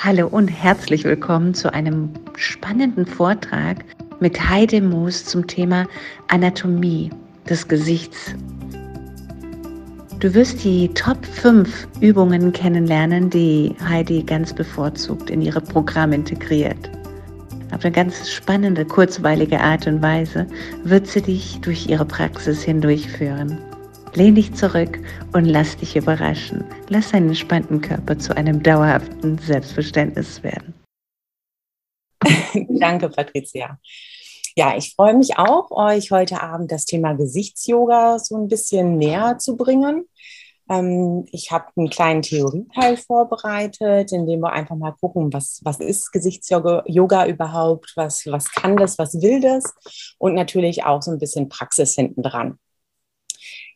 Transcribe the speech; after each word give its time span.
Hallo 0.00 0.28
und 0.28 0.46
herzlich 0.46 1.02
willkommen 1.02 1.54
zu 1.54 1.74
einem 1.74 2.10
spannenden 2.36 3.04
Vortrag 3.04 3.84
mit 4.20 4.48
Heide 4.48 4.80
Moos 4.80 5.24
zum 5.24 5.48
Thema 5.48 5.88
Anatomie 6.28 7.10
des 7.50 7.66
Gesichts. 7.66 8.32
Du 10.20 10.32
wirst 10.34 10.62
die 10.62 10.86
Top 10.94 11.26
5 11.26 11.88
Übungen 12.00 12.52
kennenlernen, 12.52 13.28
die 13.28 13.74
Heidi 13.88 14.22
ganz 14.22 14.52
bevorzugt 14.52 15.30
in 15.30 15.42
ihre 15.42 15.60
Programme 15.60 16.14
integriert. 16.14 16.88
Auf 17.74 17.84
eine 17.84 17.90
ganz 17.90 18.30
spannende, 18.30 18.84
kurzweilige 18.84 19.58
Art 19.58 19.88
und 19.88 20.00
Weise 20.00 20.46
wird 20.84 21.08
sie 21.08 21.22
dich 21.22 21.58
durch 21.60 21.88
ihre 21.88 22.04
Praxis 22.04 22.62
hindurchführen. 22.62 23.58
Lehn 24.14 24.34
dich 24.34 24.54
zurück 24.54 24.98
und 25.32 25.44
lass 25.44 25.76
dich 25.76 25.96
überraschen. 25.96 26.64
Lass 26.88 27.12
deinen 27.12 27.28
entspannten 27.28 27.80
Körper 27.80 28.18
zu 28.18 28.36
einem 28.36 28.62
dauerhaften 28.62 29.38
Selbstverständnis 29.38 30.42
werden. 30.42 30.74
Danke, 32.68 33.08
Patricia. 33.08 33.78
Ja, 34.56 34.76
ich 34.76 34.94
freue 34.94 35.14
mich 35.14 35.38
auch, 35.38 35.70
euch 35.70 36.10
heute 36.10 36.42
Abend 36.42 36.72
das 36.72 36.84
Thema 36.84 37.12
Gesichtsyoga 37.12 38.18
so 38.18 38.36
ein 38.36 38.48
bisschen 38.48 38.96
näher 38.96 39.38
zu 39.38 39.56
bringen. 39.56 40.08
Ähm, 40.68 41.26
ich 41.30 41.52
habe 41.52 41.66
einen 41.76 41.90
kleinen 41.90 42.22
Theorieteil 42.22 42.96
vorbereitet, 42.96 44.12
in 44.12 44.26
dem 44.26 44.40
wir 44.40 44.52
einfach 44.52 44.76
mal 44.76 44.94
gucken, 45.00 45.32
was, 45.32 45.60
was 45.62 45.78
ist 45.80 46.10
Gesichtsyoga 46.12 47.26
überhaupt, 47.26 47.92
was, 47.96 48.26
was 48.26 48.50
kann 48.52 48.76
das, 48.76 48.98
was 48.98 49.22
will 49.22 49.40
das 49.40 49.74
und 50.18 50.34
natürlich 50.34 50.84
auch 50.84 51.02
so 51.02 51.12
ein 51.12 51.18
bisschen 51.18 51.48
Praxis 51.48 51.94
hinten 51.94 52.22
dran. 52.22 52.58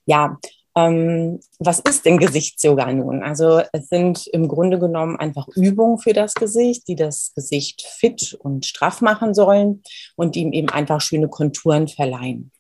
Ja, 0.07 0.39
ähm, 0.75 1.41
was 1.59 1.81
ist 1.81 2.07
denn 2.07 2.19
Gesichtsyoga 2.19 2.91
nun? 2.93 3.23
Also 3.23 3.61
es 3.73 3.89
sind 3.89 4.27
im 4.29 4.49
Grunde 4.49 4.79
genommen 4.79 5.17
einfach 5.17 5.47
Übungen 5.49 5.99
für 5.99 6.15
das 6.15 6.35
Gesicht, 6.35 6.89
die 6.89 6.97
das 6.97 7.33
Gesicht 7.35 7.83
fit 7.83 8.35
und 8.41 8.65
straff 8.65 9.01
machen 9.03 9.35
sollen 9.35 9.83
und 10.17 10.35
ihm 10.37 10.53
eben 10.53 10.71
einfach 10.71 11.01
schöne 11.01 11.29
Konturen 11.29 11.89
verleihen 11.89 12.53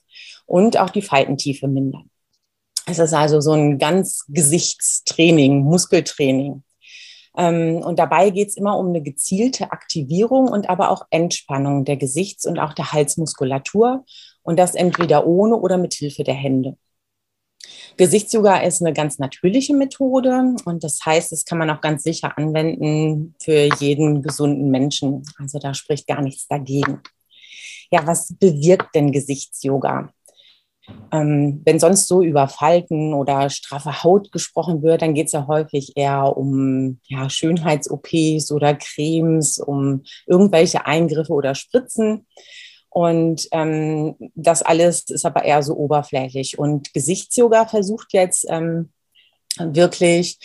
und 0.47 0.79
auch 0.79 0.91
die 0.91 1.03
Faltentiefe 1.03 1.69
mindern. 1.69 2.11
Es 2.87 2.99
ist 2.99 3.15
also 3.15 3.41
so 3.41 3.53
ein 3.53 3.79
ganz 3.79 4.25
Gesichtstraining, 4.29 5.63
Muskeltraining. 5.63 6.63
Ähm, 7.37 7.77
und 7.77 7.99
dabei 7.99 8.31
geht 8.31 8.49
es 8.49 8.57
immer 8.57 8.77
um 8.77 8.89
eine 8.89 9.03
gezielte 9.03 9.73
Aktivierung 9.73 10.49
und 10.49 10.69
aber 10.69 10.91
auch 10.91 11.07
Entspannung 11.11 11.85
der 11.85 11.97
Gesichts- 11.97 12.45
und 12.45 12.59
auch 12.59 12.75
der 12.75 12.93
Halsmuskulatur. 12.93 14.05
Und 14.43 14.59
das 14.59 14.75
entweder 14.75 15.27
ohne 15.27 15.57
oder 15.57 15.79
mit 15.79 15.95
Hilfe 15.95 16.25
der 16.25 16.35
Hände. 16.35 16.77
Gesichtsyoga 17.97 18.59
ist 18.59 18.81
eine 18.81 18.93
ganz 18.93 19.19
natürliche 19.19 19.75
Methode 19.75 20.55
und 20.65 20.83
das 20.83 21.01
heißt, 21.05 21.33
das 21.33 21.45
kann 21.45 21.59
man 21.59 21.71
auch 21.71 21.81
ganz 21.81 22.03
sicher 22.03 22.37
anwenden 22.37 23.35
für 23.41 23.69
jeden 23.79 24.23
gesunden 24.23 24.71
Menschen. 24.71 25.23
Also 25.39 25.59
da 25.59 25.75
spricht 25.75 26.07
gar 26.07 26.23
nichts 26.23 26.49
dagegen. 26.49 27.01
Ja, 27.91 28.07
was 28.07 28.35
bewirkt 28.39 28.95
denn 28.95 29.13
Gesichtsyoga? 29.13 30.13
Ähm, 31.13 31.61
wenn 31.65 31.79
sonst 31.79 32.09
so 32.09 32.23
über 32.23 32.49
Falten 32.49 33.15
oder 33.15 33.51
straffe 33.51 34.03
Haut 34.03 34.33
gesprochen 34.33 34.83
wird, 34.83 35.03
dann 35.03 35.15
geht 35.15 35.27
es 35.27 35.33
ja 35.33 35.47
häufig 35.47 35.93
eher 35.97 36.37
um 36.37 36.99
ja, 37.07 37.29
Schönheits-OPs 37.31 38.51
oder 38.51 38.75
Cremes, 38.75 39.59
um 39.59 40.03
irgendwelche 40.27 40.87
Eingriffe 40.87 41.33
oder 41.33 41.55
Spritzen. 41.55 42.27
Und 42.93 43.49
ähm, 43.53 44.17
das 44.35 44.61
alles 44.63 45.09
ist 45.09 45.25
aber 45.25 45.45
eher 45.45 45.63
so 45.63 45.75
oberflächlich. 45.75 46.59
Und 46.59 46.93
Gesichtsyoga 46.93 47.67
versucht 47.67 48.13
jetzt 48.13 48.45
ähm, 48.49 48.93
wirklich 49.59 50.39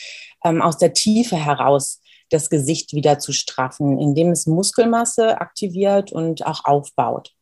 ähm, 0.45 0.61
aus 0.61 0.77
der 0.77 0.93
Tiefe 0.93 1.35
heraus 1.35 2.01
das 2.29 2.49
Gesicht 2.49 2.93
wieder 2.93 3.19
zu 3.19 3.33
straffen, 3.33 3.99
indem 3.99 4.31
es 4.31 4.47
Muskelmasse 4.47 5.41
aktiviert 5.41 6.11
und 6.11 6.45
auch 6.45 6.63
aufbaut. 6.63 7.33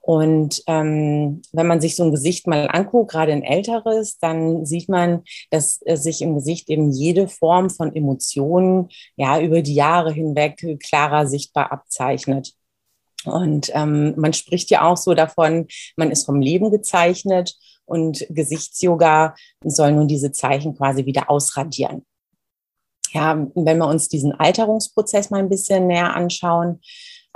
Und 0.00 0.62
ähm, 0.66 1.40
wenn 1.52 1.66
man 1.66 1.80
sich 1.80 1.96
so 1.96 2.02
ein 2.02 2.10
Gesicht 2.10 2.46
mal 2.46 2.68
anguckt, 2.70 3.12
gerade 3.12 3.32
ein 3.32 3.42
älteres, 3.42 4.18
dann 4.18 4.66
sieht 4.66 4.88
man, 4.88 5.22
dass 5.50 5.76
sich 5.76 6.20
im 6.20 6.34
Gesicht 6.34 6.68
eben 6.68 6.90
jede 6.90 7.26
Form 7.26 7.70
von 7.70 7.94
Emotionen 7.94 8.88
ja 9.16 9.40
über 9.40 9.62
die 9.62 9.74
Jahre 9.74 10.12
hinweg 10.12 10.78
klarer 10.82 11.26
sichtbar 11.26 11.72
abzeichnet. 11.72 12.52
Und 13.26 13.70
ähm, 13.74 14.14
man 14.16 14.32
spricht 14.32 14.70
ja 14.70 14.82
auch 14.82 14.96
so 14.96 15.14
davon, 15.14 15.66
man 15.96 16.10
ist 16.10 16.26
vom 16.26 16.40
Leben 16.40 16.70
gezeichnet 16.70 17.54
und 17.86 18.26
Gesichtsyoga 18.30 19.34
soll 19.62 19.92
nun 19.92 20.08
diese 20.08 20.32
Zeichen 20.32 20.76
quasi 20.76 21.06
wieder 21.06 21.30
ausradieren. 21.30 22.04
Ja, 23.12 23.46
wenn 23.54 23.78
wir 23.78 23.86
uns 23.86 24.08
diesen 24.08 24.32
Alterungsprozess 24.32 25.30
mal 25.30 25.38
ein 25.38 25.48
bisschen 25.48 25.86
näher 25.86 26.16
anschauen, 26.16 26.80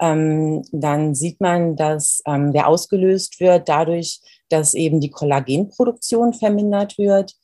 ähm, 0.01 0.63
dann 0.73 1.15
sieht 1.15 1.41
man, 1.41 1.77
dass 1.77 2.23
ähm, 2.27 2.53
der 2.53 2.69
ausgelöst 2.69 3.41
wird 3.41 3.69
dadurch, 3.69 4.21
dass 4.49 4.75
eben 4.75 5.01
die 5.01 5.11
Kollagenproduktion 5.11 6.35
vermindert 6.35 6.99
wird 6.99 7.35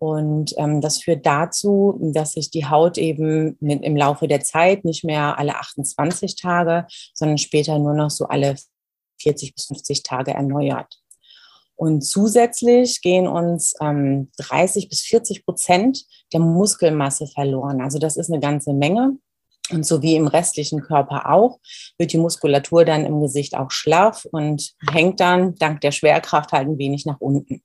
und 0.00 0.54
ähm, 0.56 0.80
das 0.80 1.02
führt 1.02 1.26
dazu, 1.26 2.00
dass 2.14 2.32
sich 2.32 2.50
die 2.50 2.64
Haut 2.64 2.96
eben 2.96 3.58
mit, 3.60 3.84
im 3.84 3.96
Laufe 3.96 4.28
der 4.28 4.40
Zeit 4.40 4.82
nicht 4.82 5.04
mehr 5.04 5.38
alle 5.38 5.56
28 5.56 6.36
Tage, 6.36 6.86
sondern 7.12 7.36
später 7.36 7.78
nur 7.78 7.92
noch 7.92 8.08
so 8.08 8.24
alle 8.24 8.56
40 9.20 9.54
bis 9.54 9.66
50 9.66 10.02
Tage 10.02 10.30
erneuert. 10.32 10.98
Und 11.76 12.00
zusätzlich 12.00 13.02
gehen 13.02 13.28
uns 13.28 13.74
ähm, 13.82 14.30
30 14.38 14.88
bis 14.88 15.02
40 15.02 15.44
Prozent 15.44 16.06
der 16.32 16.40
Muskelmasse 16.40 17.26
verloren. 17.26 17.82
Also 17.82 17.98
das 17.98 18.16
ist 18.16 18.30
eine 18.30 18.40
ganze 18.40 18.72
Menge. 18.72 19.18
Und 19.70 19.84
so 19.84 20.00
wie 20.00 20.16
im 20.16 20.28
restlichen 20.28 20.80
Körper 20.80 21.30
auch, 21.30 21.58
wird 21.98 22.14
die 22.14 22.18
Muskulatur 22.18 22.86
dann 22.86 23.04
im 23.04 23.20
Gesicht 23.20 23.54
auch 23.54 23.70
schlaff 23.70 24.26
und 24.32 24.72
hängt 24.90 25.20
dann 25.20 25.56
dank 25.56 25.82
der 25.82 25.92
Schwerkraft 25.92 26.52
halt 26.52 26.68
ein 26.68 26.78
wenig 26.78 27.04
nach 27.04 27.20
unten. 27.20 27.62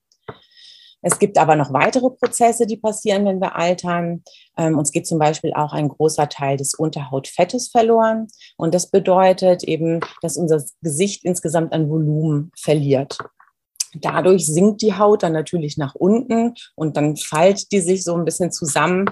Es 1.07 1.19
gibt 1.19 1.37
aber 1.37 1.55
noch 1.55 1.71
weitere 1.71 2.09
Prozesse, 2.09 2.65
die 2.65 2.77
passieren, 2.77 3.25
wenn 3.25 3.39
wir 3.39 3.55
altern. 3.55 4.23
Ähm, 4.57 4.75
uns 4.75 4.91
geht 4.91 5.05
zum 5.05 5.19
Beispiel 5.19 5.53
auch 5.53 5.71
ein 5.71 5.87
großer 5.87 6.27
Teil 6.29 6.57
des 6.57 6.73
Unterhautfettes 6.73 7.67
verloren. 7.67 8.25
Und 8.57 8.73
das 8.73 8.89
bedeutet 8.89 9.63
eben, 9.63 9.99
dass 10.23 10.35
unser 10.35 10.63
Gesicht 10.81 11.23
insgesamt 11.23 11.73
an 11.73 11.91
Volumen 11.91 12.51
verliert. 12.59 13.19
Dadurch 13.93 14.47
sinkt 14.47 14.81
die 14.81 14.95
Haut 14.95 15.21
dann 15.21 15.33
natürlich 15.33 15.77
nach 15.77 15.93
unten 15.93 16.55
und 16.73 16.97
dann 16.97 17.15
faltet 17.17 17.71
die 17.71 17.81
sich 17.81 18.03
so 18.03 18.15
ein 18.15 18.25
bisschen 18.25 18.51
zusammen 18.51 19.05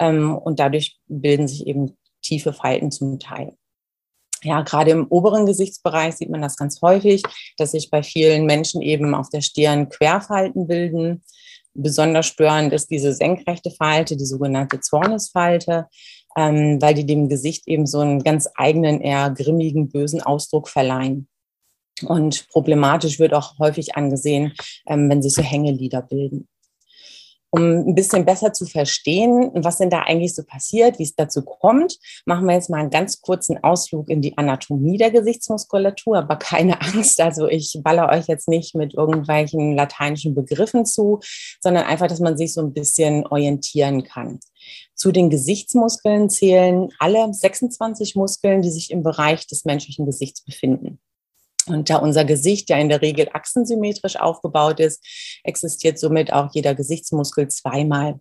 ähm, 0.00 0.36
und 0.36 0.60
dadurch 0.60 0.98
bilden 1.06 1.48
sich 1.48 1.66
eben 1.66 1.96
tiefe 2.20 2.52
Falten 2.52 2.90
zum 2.90 3.18
Teil. 3.18 3.56
Ja, 4.42 4.62
gerade 4.62 4.92
im 4.92 5.06
oberen 5.08 5.46
Gesichtsbereich 5.46 6.16
sieht 6.16 6.30
man 6.30 6.42
das 6.42 6.56
ganz 6.56 6.80
häufig, 6.80 7.22
dass 7.56 7.72
sich 7.72 7.90
bei 7.90 8.02
vielen 8.02 8.46
Menschen 8.46 8.82
eben 8.82 9.14
auf 9.14 9.28
der 9.30 9.40
Stirn 9.40 9.88
Querfalten 9.88 10.66
bilden. 10.66 11.22
Besonders 11.74 12.26
störend 12.26 12.72
ist 12.72 12.90
diese 12.90 13.12
senkrechte 13.12 13.70
Falte, 13.70 14.16
die 14.16 14.26
sogenannte 14.26 14.80
Zornesfalte, 14.80 15.86
ähm, 16.36 16.80
weil 16.80 16.94
die 16.94 17.06
dem 17.06 17.28
Gesicht 17.28 17.66
eben 17.66 17.86
so 17.86 18.00
einen 18.00 18.22
ganz 18.22 18.48
eigenen, 18.54 19.00
eher 19.00 19.30
grimmigen, 19.30 19.88
bösen 19.88 20.22
Ausdruck 20.22 20.68
verleihen. 20.68 21.28
Und 22.06 22.48
problematisch 22.48 23.18
wird 23.18 23.34
auch 23.34 23.58
häufig 23.58 23.96
angesehen, 23.96 24.52
ähm, 24.86 25.10
wenn 25.10 25.22
sich 25.22 25.34
so 25.34 25.42
Hängelieder 25.42 26.02
bilden 26.02 26.48
um 27.50 27.62
ein 27.62 27.94
bisschen 27.94 28.24
besser 28.24 28.52
zu 28.52 28.66
verstehen, 28.66 29.50
was 29.54 29.78
denn 29.78 29.90
da 29.90 30.02
eigentlich 30.02 30.34
so 30.34 30.42
passiert, 30.44 30.98
wie 30.98 31.04
es 31.04 31.14
dazu 31.14 31.42
kommt, 31.42 31.98
machen 32.26 32.46
wir 32.46 32.54
jetzt 32.54 32.68
mal 32.68 32.80
einen 32.80 32.90
ganz 32.90 33.20
kurzen 33.20 33.62
Ausflug 33.62 34.10
in 34.10 34.20
die 34.20 34.36
Anatomie 34.36 34.98
der 34.98 35.10
Gesichtsmuskulatur. 35.10 36.18
Aber 36.18 36.36
keine 36.36 36.80
Angst, 36.80 37.20
also 37.20 37.48
ich 37.48 37.80
baller 37.82 38.10
euch 38.10 38.26
jetzt 38.26 38.48
nicht 38.48 38.74
mit 38.74 38.94
irgendwelchen 38.94 39.74
lateinischen 39.74 40.34
Begriffen 40.34 40.84
zu, 40.84 41.20
sondern 41.60 41.84
einfach, 41.84 42.06
dass 42.06 42.20
man 42.20 42.36
sich 42.36 42.52
so 42.52 42.60
ein 42.60 42.72
bisschen 42.72 43.26
orientieren 43.26 44.04
kann. 44.04 44.40
Zu 44.94 45.12
den 45.12 45.30
Gesichtsmuskeln 45.30 46.28
zählen 46.28 46.88
alle 46.98 47.32
26 47.32 48.16
Muskeln, 48.16 48.62
die 48.62 48.70
sich 48.70 48.90
im 48.90 49.02
Bereich 49.02 49.46
des 49.46 49.64
menschlichen 49.64 50.04
Gesichts 50.04 50.44
befinden. 50.44 51.00
Und 51.68 51.90
da 51.90 51.96
unser 51.96 52.24
Gesicht 52.24 52.70
ja 52.70 52.78
in 52.78 52.88
der 52.88 53.02
Regel 53.02 53.28
achsensymmetrisch 53.32 54.16
aufgebaut 54.16 54.80
ist, 54.80 55.04
existiert 55.44 55.98
somit 55.98 56.32
auch 56.32 56.50
jeder 56.52 56.74
Gesichtsmuskel 56.74 57.48
zweimal. 57.48 58.20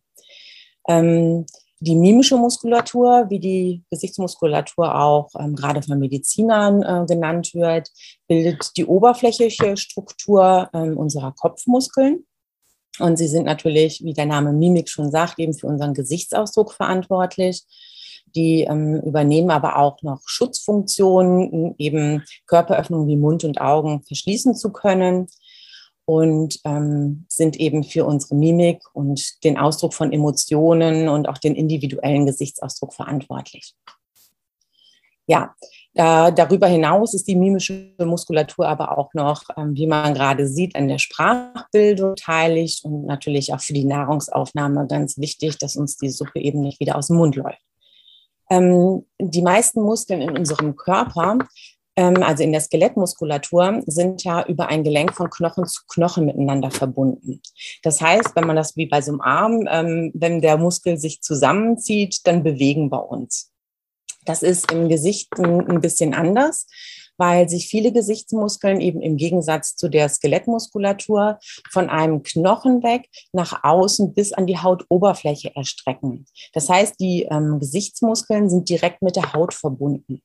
Ähm, 0.87 1.45
die 1.79 1.95
mimische 1.95 2.37
Muskulatur, 2.37 3.27
wie 3.29 3.39
die 3.39 3.83
Gesichtsmuskulatur 3.91 4.99
auch 4.99 5.29
ähm, 5.37 5.55
gerade 5.55 5.83
von 5.83 5.99
Medizinern 5.99 6.81
äh, 6.81 7.05
genannt 7.05 7.53
wird, 7.53 7.89
bildet 8.27 8.75
die 8.77 8.85
oberflächliche 8.85 9.77
Struktur 9.77 10.69
äh, 10.73 10.89
unserer 10.89 11.33
Kopfmuskeln. 11.33 12.25
Und 12.99 13.17
sie 13.17 13.27
sind 13.27 13.45
natürlich, 13.45 14.03
wie 14.03 14.13
der 14.13 14.25
Name 14.25 14.53
Mimik 14.53 14.89
schon 14.89 15.11
sagt, 15.11 15.37
eben 15.37 15.53
für 15.53 15.67
unseren 15.67 15.93
Gesichtsausdruck 15.93 16.73
verantwortlich. 16.73 17.63
Die 18.37 18.65
ähm, 18.69 19.01
übernehmen 19.01 19.49
aber 19.49 19.77
auch 19.77 20.03
noch 20.03 20.21
Schutzfunktionen, 20.27 21.73
eben 21.79 22.23
Körperöffnungen 22.45 23.07
wie 23.07 23.17
Mund 23.17 23.43
und 23.43 23.59
Augen 23.59 24.03
verschließen 24.03 24.53
zu 24.53 24.71
können 24.71 25.27
und 26.05 26.59
ähm, 26.63 27.25
sind 27.29 27.59
eben 27.59 27.83
für 27.83 28.05
unsere 28.05 28.35
Mimik 28.35 28.83
und 28.93 29.43
den 29.43 29.57
Ausdruck 29.57 29.95
von 29.95 30.13
Emotionen 30.13 31.09
und 31.09 31.27
auch 31.27 31.39
den 31.39 31.55
individuellen 31.55 32.27
Gesichtsausdruck 32.27 32.93
verantwortlich. 32.93 33.73
Ja, 35.25 35.55
äh, 35.95 36.31
darüber 36.31 36.67
hinaus 36.67 37.15
ist 37.15 37.27
die 37.27 37.35
mimische 37.35 37.91
Muskulatur 37.97 38.67
aber 38.67 38.99
auch 38.99 39.15
noch, 39.15 39.45
ähm, 39.57 39.75
wie 39.75 39.87
man 39.87 40.13
gerade 40.13 40.47
sieht, 40.47 40.75
an 40.75 40.87
der 40.87 40.99
Sprachbildung 40.99 42.11
beteiligt 42.11 42.85
und 42.85 43.07
natürlich 43.07 43.51
auch 43.51 43.61
für 43.61 43.73
die 43.73 43.83
Nahrungsaufnahme 43.83 44.85
ganz 44.85 45.17
wichtig, 45.17 45.57
dass 45.57 45.75
uns 45.75 45.97
die 45.97 46.11
Suppe 46.11 46.39
eben 46.39 46.61
nicht 46.61 46.79
wieder 46.79 46.97
aus 46.97 47.07
dem 47.07 47.17
Mund 47.17 47.35
läuft. 47.35 47.63
Ähm, 48.49 49.05
die 49.19 49.41
meisten 49.41 49.81
Muskeln 49.81 50.21
in 50.21 50.37
unserem 50.37 50.75
Körper, 50.75 51.37
ähm, 51.95 52.23
also 52.23 52.43
in 52.43 52.51
der 52.51 52.61
Skelettmuskulatur, 52.61 53.81
sind 53.87 54.23
ja 54.23 54.45
über 54.45 54.67
ein 54.67 54.83
Gelenk 54.83 55.13
von 55.13 55.29
Knochen 55.29 55.65
zu 55.65 55.81
Knochen 55.87 56.25
miteinander 56.25 56.71
verbunden. 56.71 57.41
Das 57.83 58.01
heißt, 58.01 58.35
wenn 58.35 58.47
man 58.47 58.55
das 58.55 58.77
wie 58.77 58.85
bei 58.85 59.01
so 59.01 59.11
einem 59.11 59.21
Arm, 59.21 59.67
ähm, 59.69 60.11
wenn 60.13 60.41
der 60.41 60.57
Muskel 60.57 60.97
sich 60.97 61.21
zusammenzieht, 61.21 62.25
dann 62.25 62.43
bewegen 62.43 62.91
wir 62.91 63.09
uns. 63.09 63.51
Das 64.25 64.43
ist 64.43 64.71
im 64.71 64.89
Gesicht 64.89 65.29
ein 65.39 65.81
bisschen 65.81 66.13
anders, 66.13 66.67
weil 67.17 67.49
sich 67.49 67.67
viele 67.67 67.91
Gesichtsmuskeln 67.91 68.79
eben 68.79 69.01
im 69.01 69.17
Gegensatz 69.17 69.75
zu 69.75 69.89
der 69.89 70.09
Skelettmuskulatur 70.09 71.39
von 71.71 71.89
einem 71.89 72.23
Knochen 72.23 72.83
weg 72.83 73.09
nach 73.33 73.63
außen 73.63 74.13
bis 74.13 74.33
an 74.33 74.47
die 74.47 74.57
Hautoberfläche 74.57 75.55
erstrecken. 75.55 76.25
Das 76.53 76.69
heißt, 76.69 76.99
die 76.99 77.23
ähm, 77.23 77.59
Gesichtsmuskeln 77.59 78.49
sind 78.49 78.69
direkt 78.69 79.01
mit 79.01 79.15
der 79.15 79.33
Haut 79.33 79.53
verbunden. 79.53 80.21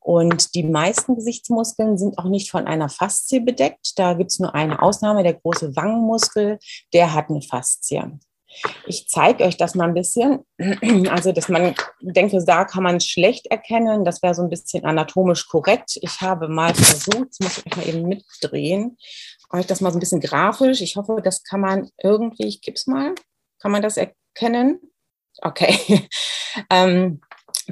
Und 0.00 0.54
die 0.54 0.64
meisten 0.64 1.16
Gesichtsmuskeln 1.16 1.96
sind 1.96 2.18
auch 2.18 2.28
nicht 2.28 2.50
von 2.50 2.66
einer 2.66 2.90
Faszie 2.90 3.40
bedeckt. 3.40 3.92
Da 3.96 4.12
gibt 4.12 4.32
es 4.32 4.38
nur 4.38 4.54
eine 4.54 4.82
Ausnahme, 4.82 5.22
der 5.22 5.32
große 5.32 5.74
Wangenmuskel, 5.76 6.58
der 6.92 7.14
hat 7.14 7.30
eine 7.30 7.40
Faszie. 7.40 8.18
Ich 8.86 9.08
zeige 9.08 9.44
euch 9.44 9.56
das 9.56 9.74
mal 9.74 9.88
ein 9.88 9.94
bisschen. 9.94 10.44
Also, 11.10 11.32
dass 11.32 11.48
man 11.48 11.74
denke, 12.00 12.42
da 12.44 12.64
kann 12.64 12.82
man 12.82 13.00
schlecht 13.00 13.46
erkennen. 13.46 14.04
Das 14.04 14.22
wäre 14.22 14.34
so 14.34 14.42
ein 14.42 14.50
bisschen 14.50 14.84
anatomisch 14.84 15.46
korrekt. 15.48 15.98
Ich 16.00 16.20
habe 16.20 16.48
mal 16.48 16.74
versucht, 16.74 17.28
das 17.30 17.40
muss 17.40 17.58
ich 17.58 17.66
euch 17.66 17.76
mal 17.76 17.88
eben 17.88 18.08
mitdrehen, 18.08 18.96
euch 19.52 19.66
das 19.66 19.80
mal 19.80 19.90
so 19.90 19.98
ein 19.98 20.00
bisschen 20.00 20.20
grafisch. 20.20 20.80
Ich 20.80 20.96
hoffe, 20.96 21.20
das 21.22 21.42
kann 21.42 21.60
man 21.60 21.90
irgendwie, 22.02 22.46
ich 22.46 22.60
gebe 22.60 22.74
es 22.74 22.86
mal, 22.86 23.14
kann 23.60 23.72
man 23.72 23.82
das 23.82 23.96
erkennen? 23.96 24.80
Okay. 25.42 26.08
ähm, 26.70 27.20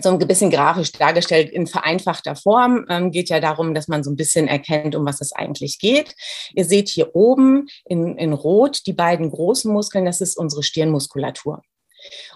so 0.01 0.11
ein 0.11 0.19
bisschen 0.19 0.51
grafisch 0.51 0.93
dargestellt 0.93 1.51
in 1.51 1.67
vereinfachter 1.67 2.37
Form. 2.37 2.87
Ähm, 2.89 3.11
geht 3.11 3.29
ja 3.29 3.41
darum, 3.41 3.75
dass 3.75 3.89
man 3.89 4.03
so 4.03 4.11
ein 4.11 4.17
bisschen 4.17 4.49
erkennt, 4.49 4.95
um 4.95 5.05
was 5.05 5.21
es 5.21 5.33
eigentlich 5.33 5.79
geht. 5.79 6.15
Ihr 6.55 6.65
seht 6.65 6.89
hier 6.89 7.15
oben 7.15 7.69
in, 7.85 8.17
in 8.17 8.33
Rot 8.33 8.87
die 8.87 8.93
beiden 8.93 9.31
großen 9.31 9.73
Muskeln, 9.73 10.05
das 10.05 10.21
ist 10.21 10.37
unsere 10.37 10.63
Stirnmuskulatur. 10.63 11.63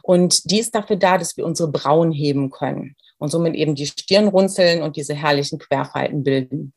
Und 0.03 0.51
die 0.51 0.61
ist 0.61 0.75
dafür 0.75 0.97
da, 0.97 1.19
dass 1.19 1.37
wir 1.37 1.45
unsere 1.45 1.71
Brauen 1.71 2.13
heben 2.13 2.51
können 2.51 2.95
und 3.19 3.31
somit 3.31 3.55
eben 3.55 3.75
die 3.75 3.87
Stirn 3.87 4.29
runzeln 4.29 4.83
und 4.83 4.97
diese 4.97 5.15
herrlichen 5.15 5.59
Querfalten 5.59 6.23
bilden. 6.23 6.73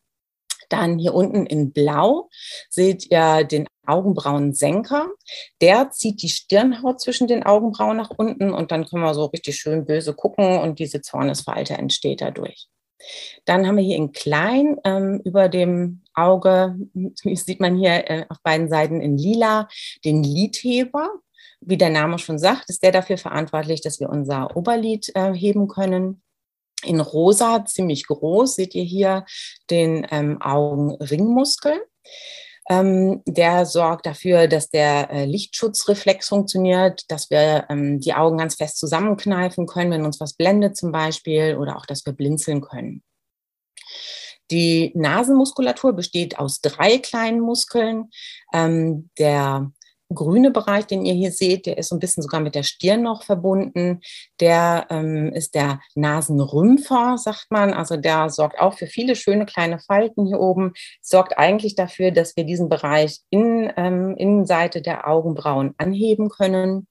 Dann 0.70 1.00
hier 1.00 1.14
unten 1.14 1.46
in 1.46 1.72
Blau 1.72 2.30
seht 2.70 3.12
ihr 3.12 3.44
den 3.44 3.68
Augenbrauensenker. 3.90 5.08
Der 5.62 5.92
zieht 5.92 6.22
die 6.22 6.30
Stirnhaut 6.30 7.02
zwischen 7.02 7.28
den 7.28 7.44
Augenbrauen 7.44 7.98
nach 7.98 8.12
unten 8.12 8.54
und 8.54 8.72
dann 8.72 8.86
können 8.86 9.04
wir 9.04 9.14
so 9.14 9.26
richtig 9.26 9.58
schön 9.58 9.86
böse 9.86 10.14
gucken 10.14 10.60
und 10.60 10.80
diese 10.80 11.02
Zornesfalte 11.02 11.74
entsteht 11.74 12.22
dadurch. 12.22 12.70
Dann 13.46 13.66
haben 13.66 13.78
wir 13.78 13.84
hier 13.84 13.96
in 13.96 14.12
klein 14.12 14.78
ähm, 14.84 15.22
über 15.24 15.50
dem 15.50 16.04
Auge, 16.14 16.76
sieht 17.24 17.60
man 17.60 17.78
hier 17.78 18.10
äh, 18.10 18.26
auf 18.30 18.38
beiden 18.44 18.70
Seiten 18.70 19.02
in 19.02 19.18
lila, 19.18 19.68
den 20.06 20.24
Lidheber. 20.24 21.10
Wie 21.62 21.78
der 21.78 21.90
Name 21.90 22.20
schon 22.20 22.40
sagt, 22.40 22.70
ist 22.70 22.84
der 22.84 22.92
dafür 22.92 23.18
verantwortlich, 23.18 23.82
dass 23.82 24.00
wir 24.00 24.10
unser 24.10 24.56
Oberlid 24.56 25.12
äh, 25.16 25.34
heben 25.34 25.68
können. 25.68 26.22
In 26.86 27.02
rosa, 27.02 27.66
ziemlich 27.66 28.08
groß, 28.08 28.56
seht 28.56 28.74
ihr 28.74 28.84
hier 28.84 29.26
den 29.70 30.08
ähm, 30.12 30.42
Augenringmuskel. 30.42 31.74
Ähm, 32.72 33.24
der 33.26 33.66
sorgt 33.66 34.06
dafür, 34.06 34.48
dass 34.48 34.70
der 34.70 35.10
äh, 35.10 35.26
Lichtschutzreflex 35.26 36.28
funktioniert, 36.28 37.04
dass 37.10 37.32
wir 37.32 37.66
ähm, 37.70 38.00
die 38.00 38.14
Augen 38.14 38.38
ganz 38.38 38.56
fest 38.56 38.78
zusammenkneifen 38.78 39.66
können, 39.66 39.92
wenn 39.92 40.06
uns 40.06 40.20
was 40.20 40.34
blendet 40.34 40.78
zum 40.78 40.92
Beispiel, 40.92 41.58
oder 41.58 41.78
auch, 41.78 41.88
dass 41.88 42.06
wir 42.06 42.14
blinzeln 42.14 42.62
können. 42.62 43.04
Die 44.52 44.92
Nasenmuskulatur 44.96 45.94
besteht 45.94 46.38
aus 46.38 46.62
drei 46.62 46.98
kleinen 47.00 47.40
Muskeln. 47.40 48.10
Ähm, 48.54 49.10
der 49.18 49.72
grüne 50.14 50.52
Bereich, 50.52 50.86
den 50.88 51.06
ihr 51.06 51.14
hier 51.14 51.32
seht, 51.32 51.66
der 51.66 51.78
ist 51.78 51.90
so 51.90 51.96
ein 51.96 52.00
bisschen 52.00 52.24
sogar 52.24 52.42
mit 52.42 52.56
der 52.56 52.64
Stirn 52.64 53.04
noch 53.04 53.24
verbunden. 53.24 54.02
Der 54.40 54.88
ähm, 54.90 55.32
ist 55.34 55.56
der 55.56 55.80
Nasenrümpfer, 55.96 57.18
sagt 57.18 57.48
man. 57.50 57.74
Also 57.74 57.98
der 57.98 58.30
sorgt 58.30 58.60
auch 58.60 58.74
für 58.74 58.88
viele 58.88 59.16
schöne 59.16 59.46
kleine 59.46 59.80
Falten 59.80 60.26
hier 60.26 60.40
oben, 60.40 60.74
sorgt 61.02 61.38
eigentlich 61.38 61.76
dafür, 61.76 62.12
dass 62.12 62.36
wir 62.36 62.44
diesen 62.44 62.70
Bereich 62.70 63.20
in, 63.30 63.72
ähm, 63.78 64.16
Innenseite 64.18 64.82
der 64.82 65.08
Augenbrauen 65.08 65.74
anheben 65.78 66.30
können. 66.30 66.88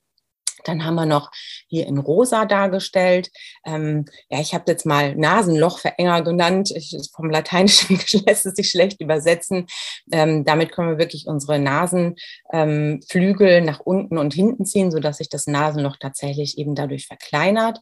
Dann 0.65 0.85
haben 0.85 0.95
wir 0.97 1.07
noch 1.07 1.31
hier 1.69 1.87
in 1.87 1.99
rosa 1.99 2.45
dargestellt. 2.45 3.31
Ähm, 3.65 4.05
ja, 4.29 4.41
ich 4.41 4.55
habe 4.55 4.65
jetzt 4.69 4.87
mal 4.87 5.15
Nasenlochverenger 5.17 6.23
genannt. 6.23 6.73
Ich, 6.75 6.97
vom 7.15 7.31
Lateinischen 7.31 7.99
lässt 8.27 8.47
es 8.47 8.55
sich 8.55 8.71
schlecht 8.71 9.01
übersetzen. 9.01 9.67
Ähm, 10.11 10.45
damit 10.45 10.73
können 10.73 10.91
wir 10.91 10.99
wirklich 10.99 11.27
unsere 11.27 11.59
Nasenflügel 11.59 13.49
ähm, 13.49 13.65
nach 13.65 13.81
unten 13.81 14.19
und 14.19 14.35
hinten 14.35 14.65
ziehen, 14.65 14.91
sodass 14.91 15.19
sich 15.19 15.29
das 15.29 15.47
Nasenloch 15.47 15.97
tatsächlich 15.99 16.59
eben 16.59 16.75
dadurch 16.75 17.07
verkleinert. 17.07 17.81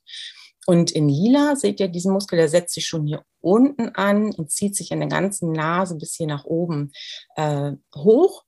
Und 0.66 0.90
in 0.90 1.08
lila 1.08 1.54
seht 1.54 1.78
ihr 1.78 1.88
diesen 1.88 2.12
Muskel, 2.12 2.38
der 2.38 2.48
setzt 2.48 2.74
sich 2.74 2.86
schon 2.86 3.06
hier 3.06 3.22
unten 3.40 3.90
an 3.94 4.32
und 4.32 4.50
zieht 4.50 4.74
sich 4.74 4.90
in 4.90 4.98
der 4.98 5.08
ganzen 5.08 5.52
Nase 5.52 5.96
bis 5.96 6.14
hier 6.16 6.26
nach 6.26 6.44
oben 6.44 6.90
äh, 7.36 7.72
hoch. 7.94 8.42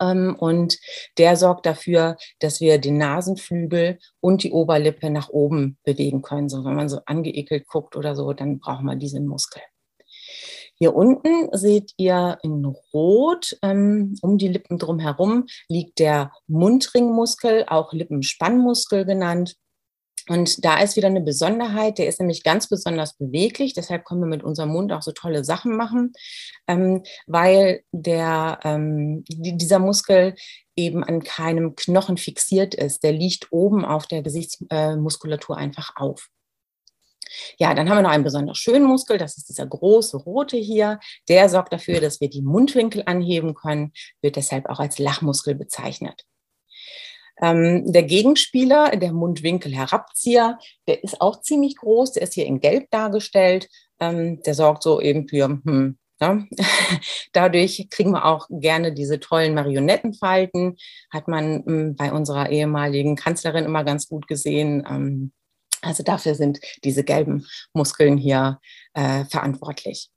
Ähm, 0.00 0.36
und 0.38 0.78
der 1.18 1.36
sorgt 1.36 1.66
dafür, 1.66 2.16
dass 2.38 2.60
wir 2.60 2.78
den 2.78 2.98
Nasenflügel 2.98 3.98
und 4.20 4.42
die 4.42 4.52
Oberlippe 4.52 5.10
nach 5.10 5.28
oben 5.28 5.78
bewegen 5.84 6.22
können. 6.22 6.48
So, 6.48 6.64
wenn 6.64 6.74
man 6.74 6.88
so 6.88 7.00
angeekelt 7.06 7.66
guckt 7.66 7.96
oder 7.96 8.14
so, 8.14 8.32
dann 8.32 8.58
braucht 8.58 8.82
man 8.82 8.98
diesen 8.98 9.26
Muskel. 9.26 9.62
Hier 10.74 10.94
unten 10.94 11.48
seht 11.52 11.92
ihr 11.98 12.38
in 12.42 12.64
Rot 12.94 13.58
ähm, 13.62 14.14
um 14.22 14.38
die 14.38 14.48
Lippen 14.48 14.78
drumherum 14.78 15.44
liegt 15.68 15.98
der 15.98 16.32
Mundringmuskel, 16.46 17.66
auch 17.68 17.92
Lippenspannmuskel 17.92 19.04
genannt. 19.04 19.56
Und 20.30 20.64
da 20.64 20.80
ist 20.80 20.94
wieder 20.94 21.08
eine 21.08 21.22
Besonderheit, 21.22 21.98
der 21.98 22.06
ist 22.06 22.20
nämlich 22.20 22.44
ganz 22.44 22.68
besonders 22.68 23.14
beweglich, 23.14 23.74
deshalb 23.74 24.04
können 24.04 24.20
wir 24.20 24.28
mit 24.28 24.44
unserem 24.44 24.68
Mund 24.68 24.92
auch 24.92 25.02
so 25.02 25.10
tolle 25.10 25.42
Sachen 25.42 25.76
machen, 25.76 26.12
ähm, 26.68 27.02
weil 27.26 27.82
der, 27.90 28.60
ähm, 28.62 29.24
dieser 29.26 29.80
Muskel 29.80 30.36
eben 30.76 31.02
an 31.02 31.24
keinem 31.24 31.74
Knochen 31.74 32.16
fixiert 32.16 32.76
ist. 32.76 33.02
Der 33.02 33.10
liegt 33.10 33.48
oben 33.50 33.84
auf 33.84 34.06
der 34.06 34.22
Gesichtsmuskulatur 34.22 35.56
äh, 35.56 35.58
einfach 35.58 35.96
auf. 35.96 36.28
Ja, 37.58 37.74
dann 37.74 37.90
haben 37.90 37.98
wir 37.98 38.02
noch 38.02 38.10
einen 38.10 38.22
besonders 38.22 38.58
schönen 38.58 38.84
Muskel, 38.84 39.18
das 39.18 39.36
ist 39.36 39.48
dieser 39.48 39.66
große 39.66 40.16
rote 40.16 40.56
hier. 40.56 41.00
Der 41.28 41.48
sorgt 41.48 41.72
dafür, 41.72 42.00
dass 42.00 42.20
wir 42.20 42.30
die 42.30 42.42
Mundwinkel 42.42 43.02
anheben 43.04 43.54
können, 43.54 43.92
wird 44.22 44.36
deshalb 44.36 44.68
auch 44.68 44.78
als 44.78 45.00
Lachmuskel 45.00 45.56
bezeichnet. 45.56 46.24
Ähm, 47.40 47.92
der 47.92 48.02
Gegenspieler, 48.02 48.96
der 48.96 49.12
Mundwinkel-Herabzieher, 49.12 50.58
der 50.86 51.02
ist 51.02 51.20
auch 51.20 51.40
ziemlich 51.40 51.76
groß, 51.76 52.12
der 52.12 52.22
ist 52.22 52.34
hier 52.34 52.46
in 52.46 52.60
Gelb 52.60 52.90
dargestellt. 52.90 53.68
Ähm, 53.98 54.42
der 54.42 54.54
sorgt 54.54 54.82
so 54.82 55.00
eben 55.00 55.28
für, 55.28 55.46
hm. 55.46 55.98
Ne? 56.20 56.46
Dadurch 57.32 57.88
kriegen 57.90 58.10
wir 58.10 58.26
auch 58.26 58.46
gerne 58.50 58.92
diese 58.92 59.20
tollen 59.20 59.54
Marionettenfalten. 59.54 60.76
Hat 61.10 61.28
man 61.28 61.64
hm, 61.64 61.96
bei 61.96 62.12
unserer 62.12 62.50
ehemaligen 62.50 63.16
Kanzlerin 63.16 63.64
immer 63.64 63.84
ganz 63.84 64.06
gut 64.06 64.28
gesehen. 64.28 64.84
Ähm, 64.88 65.32
also 65.82 66.02
dafür 66.02 66.34
sind 66.34 66.60
diese 66.84 67.04
gelben 67.04 67.46
Muskeln 67.72 68.18
hier 68.18 68.60
äh, 68.92 69.24
verantwortlich. 69.24 70.10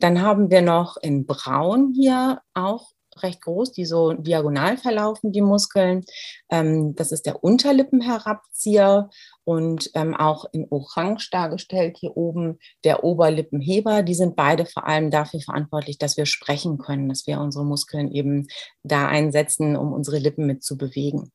Dann 0.00 0.22
haben 0.22 0.50
wir 0.50 0.62
noch 0.62 0.96
in 0.96 1.26
Braun 1.26 1.92
hier 1.94 2.40
auch 2.54 2.90
recht 3.22 3.42
groß, 3.42 3.72
die 3.72 3.84
so 3.84 4.12
diagonal 4.12 4.76
verlaufen, 4.76 5.32
die 5.32 5.40
Muskeln. 5.42 6.04
Ähm, 6.50 6.94
das 6.94 7.12
ist 7.12 7.26
der 7.26 7.42
Unterlippenherabzieher 7.42 9.10
und 9.44 9.90
ähm, 9.94 10.14
auch 10.14 10.44
in 10.52 10.66
Orange 10.70 11.30
dargestellt 11.30 11.96
hier 11.98 12.16
oben 12.16 12.58
der 12.84 13.04
Oberlippenheber. 13.04 14.02
Die 14.02 14.14
sind 14.14 14.36
beide 14.36 14.66
vor 14.66 14.86
allem 14.86 15.10
dafür 15.10 15.40
verantwortlich, 15.40 15.98
dass 15.98 16.16
wir 16.16 16.26
sprechen 16.26 16.78
können, 16.78 17.08
dass 17.08 17.26
wir 17.26 17.40
unsere 17.40 17.64
Muskeln 17.64 18.10
eben 18.12 18.46
da 18.82 19.08
einsetzen, 19.08 19.76
um 19.76 19.92
unsere 19.92 20.18
Lippen 20.18 20.46
mit 20.46 20.62
zu 20.62 20.76
bewegen. 20.76 21.32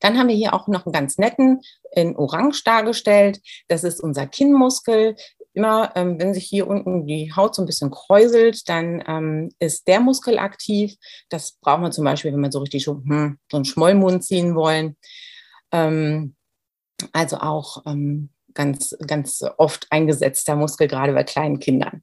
Dann 0.00 0.18
haben 0.18 0.28
wir 0.28 0.34
hier 0.34 0.54
auch 0.54 0.68
noch 0.68 0.86
einen 0.86 0.92
ganz 0.92 1.18
netten 1.18 1.60
in 1.92 2.16
Orange 2.16 2.62
dargestellt. 2.64 3.40
Das 3.68 3.84
ist 3.84 4.00
unser 4.00 4.26
Kinnmuskel 4.26 5.16
immer, 5.54 5.92
ähm, 5.94 6.20
wenn 6.20 6.34
sich 6.34 6.44
hier 6.44 6.66
unten 6.66 7.06
die 7.06 7.32
Haut 7.34 7.54
so 7.54 7.62
ein 7.62 7.66
bisschen 7.66 7.90
kräuselt, 7.90 8.68
dann 8.68 9.02
ähm, 9.06 9.50
ist 9.58 9.86
der 9.88 10.00
Muskel 10.00 10.38
aktiv. 10.38 10.96
Das 11.28 11.52
braucht 11.60 11.80
man 11.80 11.92
zum 11.92 12.04
Beispiel, 12.04 12.32
wenn 12.32 12.40
man 12.40 12.52
so 12.52 12.60
richtig 12.60 12.84
so, 12.84 13.02
hm, 13.04 13.38
so 13.50 13.56
einen 13.56 13.64
Schmollmund 13.64 14.24
ziehen 14.24 14.54
wollen. 14.54 14.96
Ähm, 15.72 16.34
also 17.12 17.38
auch 17.38 17.82
ähm, 17.86 18.30
ganz, 18.54 18.96
ganz 19.06 19.44
oft 19.58 19.86
eingesetzter 19.90 20.56
Muskel, 20.56 20.88
gerade 20.88 21.12
bei 21.12 21.24
kleinen 21.24 21.58
Kindern. 21.58 22.02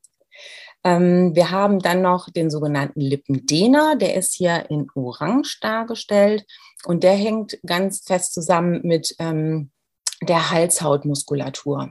Ähm, 0.84 1.36
wir 1.36 1.52
haben 1.52 1.80
dann 1.80 2.02
noch 2.02 2.30
den 2.30 2.50
sogenannten 2.50 3.02
Lippendehner, 3.02 3.96
der 3.96 4.16
ist 4.16 4.34
hier 4.34 4.70
in 4.70 4.88
Orange 4.96 5.60
dargestellt 5.62 6.46
und 6.86 7.04
der 7.04 7.14
hängt 7.14 7.60
ganz 7.66 8.02
fest 8.04 8.34
zusammen 8.34 8.82
mit 8.84 9.16
ähm, 9.20 9.72
der 10.22 10.52
Halshautmuskulatur. 10.52 11.90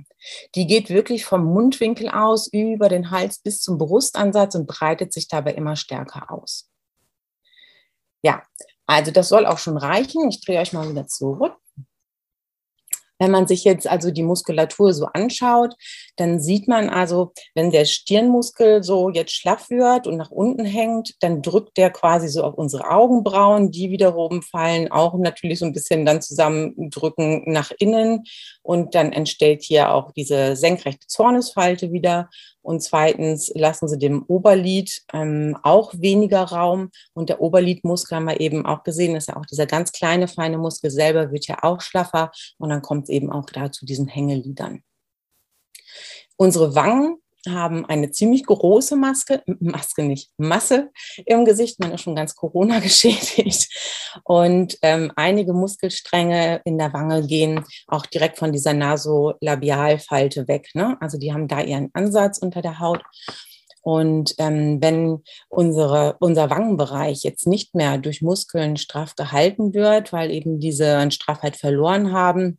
Die 0.55 0.67
geht 0.67 0.91
wirklich 0.91 1.25
vom 1.25 1.45
Mundwinkel 1.45 2.09
aus 2.09 2.49
über 2.53 2.89
den 2.89 3.11
Hals 3.11 3.39
bis 3.39 3.61
zum 3.61 3.79
Brustansatz 3.79 4.55
und 4.55 4.67
breitet 4.67 5.13
sich 5.13 5.29
dabei 5.29 5.55
immer 5.55 5.77
stärker 5.77 6.31
aus. 6.31 6.71
Ja, 8.23 8.43
also 8.87 9.11
das 9.11 9.29
soll 9.29 9.47
auch 9.47 9.59
schon 9.59 9.77
reichen. 9.77 10.29
Ich 10.29 10.41
drehe 10.41 10.61
euch 10.61 10.73
mal 10.73 10.89
wieder 10.89 11.07
zurück. 11.07 11.57
Wenn 13.21 13.31
man 13.31 13.47
sich 13.47 13.65
jetzt 13.65 13.87
also 13.87 14.11
die 14.11 14.23
Muskulatur 14.25 14.93
so 14.95 15.07
anschaut, 15.07 15.75
dann 16.17 16.41
sieht 16.41 16.67
man 16.67 16.89
also, 16.89 17.33
wenn 17.55 17.71
der 17.71 17.85
Stirnmuskel 17.85 18.83
so 18.83 19.11
jetzt 19.11 19.33
schlaff 19.33 19.71
wird 19.71 20.07
und 20.07 20.17
nach 20.17 20.31
unten 20.31 20.65
hängt, 20.65 21.15
dann 21.21 21.43
drückt 21.43 21.77
der 21.77 21.91
quasi 21.91 22.29
so 22.29 22.43
auf 22.43 22.55
unsere 22.55 22.91
Augenbrauen, 22.91 23.71
die 23.71 23.91
wiederum 23.91 24.43
fallen 24.43 24.91
auch 24.91 25.15
natürlich 25.19 25.59
so 25.59 25.67
ein 25.67 25.73
bisschen 25.73 26.05
dann 26.07 26.23
zusammendrücken 26.23 27.45
nach 27.47 27.71
innen 27.79 28.25
und 28.63 28.95
dann 28.95 29.13
entsteht 29.13 29.63
hier 29.63 29.93
auch 29.93 30.13
diese 30.13 30.57
senkrechte 30.57 31.07
Zornesfalte 31.07 31.93
wieder. 31.93 32.31
Und 32.63 32.83
zweitens 32.83 33.51
lassen 33.55 33.89
sie 33.89 33.99
dem 33.99 34.25
Oberlid 34.27 35.03
ähm, 35.13 35.57
auch 35.63 35.93
weniger 35.97 36.43
Raum. 36.43 36.91
Und 37.15 37.29
der 37.29 37.41
Oberlidmuskel 37.41 38.17
haben 38.17 38.27
wir 38.27 38.41
eben 38.41 38.67
auch 38.67 38.83
gesehen, 38.85 39.17
ist 39.17 39.29
ja 39.29 39.37
auch 39.37 39.47
dieser 39.47 39.67
ganz 39.67 39.93
kleine, 39.93 40.29
feine 40.29 40.59
Muskel 40.59 40.91
selber 40.91 41.33
wird 41.33 41.47
ja 41.47 41.59
auch 41.63 41.81
schlaffer. 41.81 42.31
Und 42.59 42.69
dann 42.69 42.83
kommt 42.83 43.05
es 43.05 43.09
eben 43.11 43.31
auch 43.33 43.47
da 43.47 43.73
zu 43.73 43.87
diesen 43.87 44.09
Hängelidern. 44.09 44.83
Unsere 46.37 46.75
Wangen 46.75 47.19
haben 47.49 47.87
eine 47.87 48.11
ziemlich 48.11 48.45
große 48.45 48.97
Maske, 48.97 49.43
Maske 49.61 50.03
nicht, 50.03 50.31
Masse 50.37 50.91
im 51.27 51.45
Gesicht. 51.45 51.81
Man 51.81 51.93
ist 51.93 52.03
schon 52.03 52.17
ganz 52.17 52.35
Corona 52.35 52.79
geschädigt. 52.81 53.69
Und 54.25 54.77
ähm, 54.83 55.13
einige 55.17 55.53
Muskelstränge 55.53 56.61
in 56.65 56.79
der 56.79 56.93
Wange 56.93 57.27
gehen 57.27 57.65
auch 57.87 58.07
direkt 58.07 58.39
von 58.39 58.53
dieser 58.53 58.75
Nasolabialfalte 58.75 60.49
weg. 60.49 60.69
Ne? 60.75 60.97
Also 61.01 61.19
die 61.19 61.33
haben 61.33 61.49
da 61.49 61.61
ihren 61.61 61.91
Ansatz 61.93 62.39
unter 62.39 62.63
der 62.63 62.79
Haut. 62.79 63.03
Und 63.83 64.35
ähm, 64.39 64.79
wenn 64.83 65.23
unsere, 65.49 66.17
unser 66.21 66.51
Wangenbereich 66.51 67.23
jetzt 67.23 67.47
nicht 67.47 67.75
mehr 67.75 67.97
durch 67.97 68.21
Muskeln 68.21 68.77
straff 68.77 69.17
gehalten 69.17 69.73
wird, 69.73 70.13
weil 70.13 70.31
eben 70.31 70.61
diese 70.61 71.11
Straffheit 71.11 71.57
verloren 71.57 72.13
haben, 72.13 72.59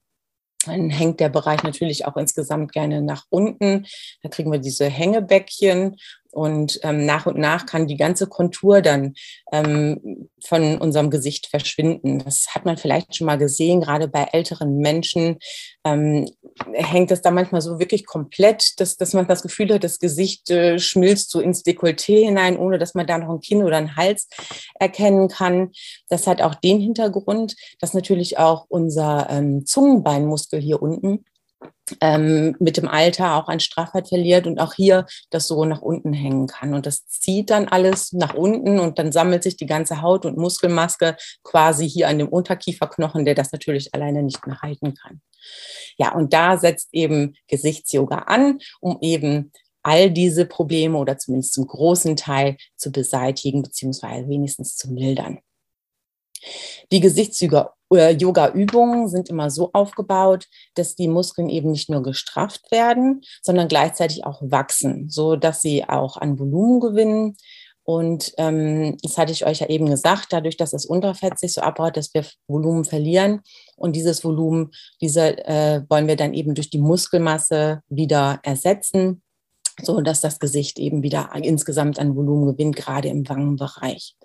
dann 0.65 0.89
hängt 0.89 1.19
der 1.19 1.29
Bereich 1.29 1.63
natürlich 1.63 2.05
auch 2.05 2.17
insgesamt 2.17 2.71
gerne 2.71 3.01
nach 3.01 3.25
unten. 3.29 3.85
Da 4.21 4.29
kriegen 4.29 4.51
wir 4.51 4.59
diese 4.59 4.85
Hängebäckchen 4.85 5.97
und 6.31 6.79
ähm, 6.83 7.05
nach 7.05 7.25
und 7.25 7.37
nach 7.37 7.65
kann 7.65 7.87
die 7.87 7.97
ganze 7.97 8.27
Kontur 8.27 8.81
dann 8.81 9.13
ähm, 9.51 10.29
von 10.43 10.77
unserem 10.77 11.09
Gesicht 11.09 11.47
verschwinden. 11.47 12.19
Das 12.19 12.47
hat 12.55 12.65
man 12.65 12.77
vielleicht 12.77 13.15
schon 13.15 13.27
mal 13.27 13.37
gesehen, 13.37 13.81
gerade 13.81 14.07
bei 14.07 14.27
älteren 14.31 14.77
Menschen 14.77 15.39
ähm, 15.83 16.29
hängt 16.73 17.11
es 17.11 17.21
da 17.21 17.31
manchmal 17.31 17.61
so 17.61 17.79
wirklich 17.79 18.05
komplett, 18.05 18.79
dass, 18.79 18.97
dass 18.97 19.13
man 19.13 19.27
das 19.27 19.41
Gefühl 19.41 19.73
hat, 19.73 19.83
das 19.83 19.99
Gesicht 19.99 20.49
äh, 20.49 20.79
schmilzt 20.79 21.31
so 21.31 21.39
ins 21.39 21.63
Dekolleté 21.63 22.25
hinein, 22.25 22.57
ohne 22.57 22.77
dass 22.77 22.93
man 22.93 23.07
da 23.07 23.17
noch 23.17 23.29
ein 23.29 23.41
Kinn 23.41 23.63
oder 23.63 23.77
einen 23.77 23.95
Hals 23.95 24.27
erkennen 24.79 25.27
kann. 25.27 25.71
Das 26.09 26.27
hat 26.27 26.41
auch 26.41 26.55
den 26.55 26.79
Hintergrund, 26.79 27.55
dass 27.79 27.93
natürlich 27.93 28.37
auch 28.37 28.65
unser 28.69 29.27
ähm, 29.29 29.65
Zungenbeinmuskel 29.65 30.59
hier 30.59 30.81
unten 30.81 31.25
ähm, 31.99 32.55
mit 32.59 32.77
dem 32.77 32.87
Alter 32.87 33.35
auch 33.35 33.47
an 33.47 33.59
Straffheit 33.59 34.07
verliert 34.07 34.47
und 34.47 34.59
auch 34.59 34.73
hier 34.73 35.05
das 35.29 35.47
so 35.47 35.65
nach 35.65 35.81
unten 35.81 36.13
hängen 36.13 36.47
kann. 36.47 36.73
Und 36.73 36.85
das 36.85 37.07
zieht 37.07 37.49
dann 37.49 37.67
alles 37.67 38.13
nach 38.13 38.33
unten 38.33 38.79
und 38.79 38.99
dann 38.99 39.11
sammelt 39.11 39.43
sich 39.43 39.57
die 39.57 39.65
ganze 39.65 40.01
Haut- 40.01 40.25
und 40.25 40.37
Muskelmaske 40.37 41.17
quasi 41.43 41.89
hier 41.89 42.07
an 42.07 42.19
dem 42.19 42.29
Unterkieferknochen, 42.29 43.25
der 43.25 43.35
das 43.35 43.51
natürlich 43.51 43.93
alleine 43.93 44.23
nicht 44.23 44.45
mehr 44.47 44.61
halten 44.61 44.93
kann. 44.93 45.21
Ja, 45.97 46.13
und 46.13 46.33
da 46.33 46.57
setzt 46.57 46.89
eben 46.91 47.35
Gesichtsyoga 47.47 48.19
an, 48.19 48.59
um 48.79 48.97
eben 49.01 49.51
all 49.83 50.11
diese 50.11 50.45
Probleme 50.45 50.97
oder 50.97 51.17
zumindest 51.17 51.53
zum 51.53 51.65
großen 51.65 52.15
Teil 52.15 52.57
zu 52.75 52.91
beseitigen, 52.91 53.63
beziehungsweise 53.63 54.29
wenigstens 54.29 54.75
zu 54.75 54.91
mildern. 54.91 55.39
Die 56.91 56.99
Gesichtsyoga-Übungen 57.91 59.07
sind 59.07 59.29
immer 59.29 59.49
so 59.49 59.69
aufgebaut, 59.73 60.47
dass 60.75 60.95
die 60.95 61.07
Muskeln 61.07 61.49
eben 61.49 61.71
nicht 61.71 61.89
nur 61.89 62.01
gestrafft 62.01 62.71
werden, 62.71 63.21
sondern 63.41 63.67
gleichzeitig 63.67 64.25
auch 64.25 64.41
wachsen, 64.41 65.09
so 65.09 65.35
dass 65.35 65.61
sie 65.61 65.87
auch 65.87 66.17
an 66.17 66.39
Volumen 66.39 66.79
gewinnen. 66.79 67.35
Und 67.83 68.33
ähm, 68.37 68.97
das 69.01 69.17
hatte 69.17 69.31
ich 69.31 69.45
euch 69.45 69.59
ja 69.59 69.67
eben 69.67 69.87
gesagt, 69.87 70.27
dadurch, 70.29 70.55
dass 70.55 70.71
das 70.71 70.85
Unterfett 70.85 71.39
sich 71.39 71.53
so 71.53 71.61
abbaut, 71.61 71.97
dass 71.97 72.13
wir 72.13 72.25
Volumen 72.47 72.85
verlieren. 72.85 73.41
Und 73.75 73.95
dieses 73.95 74.23
Volumen, 74.23 74.71
diese 75.01 75.45
äh, 75.45 75.81
wollen 75.89 76.07
wir 76.07 76.15
dann 76.15 76.33
eben 76.33 76.53
durch 76.53 76.69
die 76.69 76.79
Muskelmasse 76.79 77.81
wieder 77.89 78.39
ersetzen 78.43 79.23
so 79.81 80.01
dass 80.01 80.21
das 80.21 80.39
Gesicht 80.39 80.79
eben 80.79 81.03
wieder 81.03 81.29
insgesamt 81.41 81.99
an 81.99 82.15
Volumen 82.15 82.47
gewinnt, 82.47 82.75
gerade 82.75 83.07
im 83.07 83.27
Wangenbereich. 83.27 84.15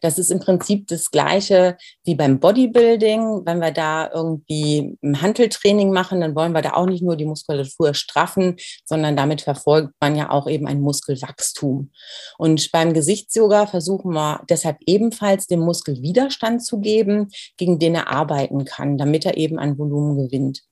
Das 0.00 0.18
ist 0.18 0.30
im 0.30 0.40
Prinzip 0.40 0.86
das 0.86 1.10
Gleiche 1.10 1.76
wie 2.04 2.14
beim 2.14 2.40
Bodybuilding. 2.40 3.42
Wenn 3.44 3.58
wir 3.58 3.72
da 3.72 4.10
irgendwie 4.12 4.96
ein 5.02 5.20
Hanteltraining 5.20 5.92
machen, 5.92 6.20
dann 6.20 6.34
wollen 6.34 6.52
wir 6.52 6.62
da 6.62 6.74
auch 6.74 6.86
nicht 6.86 7.02
nur 7.02 7.16
die 7.16 7.24
Muskulatur 7.24 7.94
straffen, 7.94 8.56
sondern 8.84 9.16
damit 9.16 9.42
verfolgt 9.42 9.94
man 10.00 10.16
ja 10.16 10.30
auch 10.30 10.48
eben 10.48 10.66
ein 10.66 10.80
Muskelwachstum. 10.80 11.90
Und 12.38 12.70
beim 12.72 12.92
Gesichtsyoga 12.94 13.66
versuchen 13.66 14.12
wir 14.12 14.42
deshalb 14.48 14.78
ebenfalls 14.86 15.46
dem 15.46 15.60
Muskel 15.60 16.02
Widerstand 16.02 16.64
zu 16.64 16.80
geben, 16.80 17.28
gegen 17.56 17.78
den 17.78 17.94
er 17.94 18.08
arbeiten 18.08 18.64
kann, 18.64 18.98
damit 18.98 19.26
er 19.26 19.36
eben 19.36 19.58
an 19.58 19.78
Volumen 19.78 20.16
gewinnt. 20.16 20.62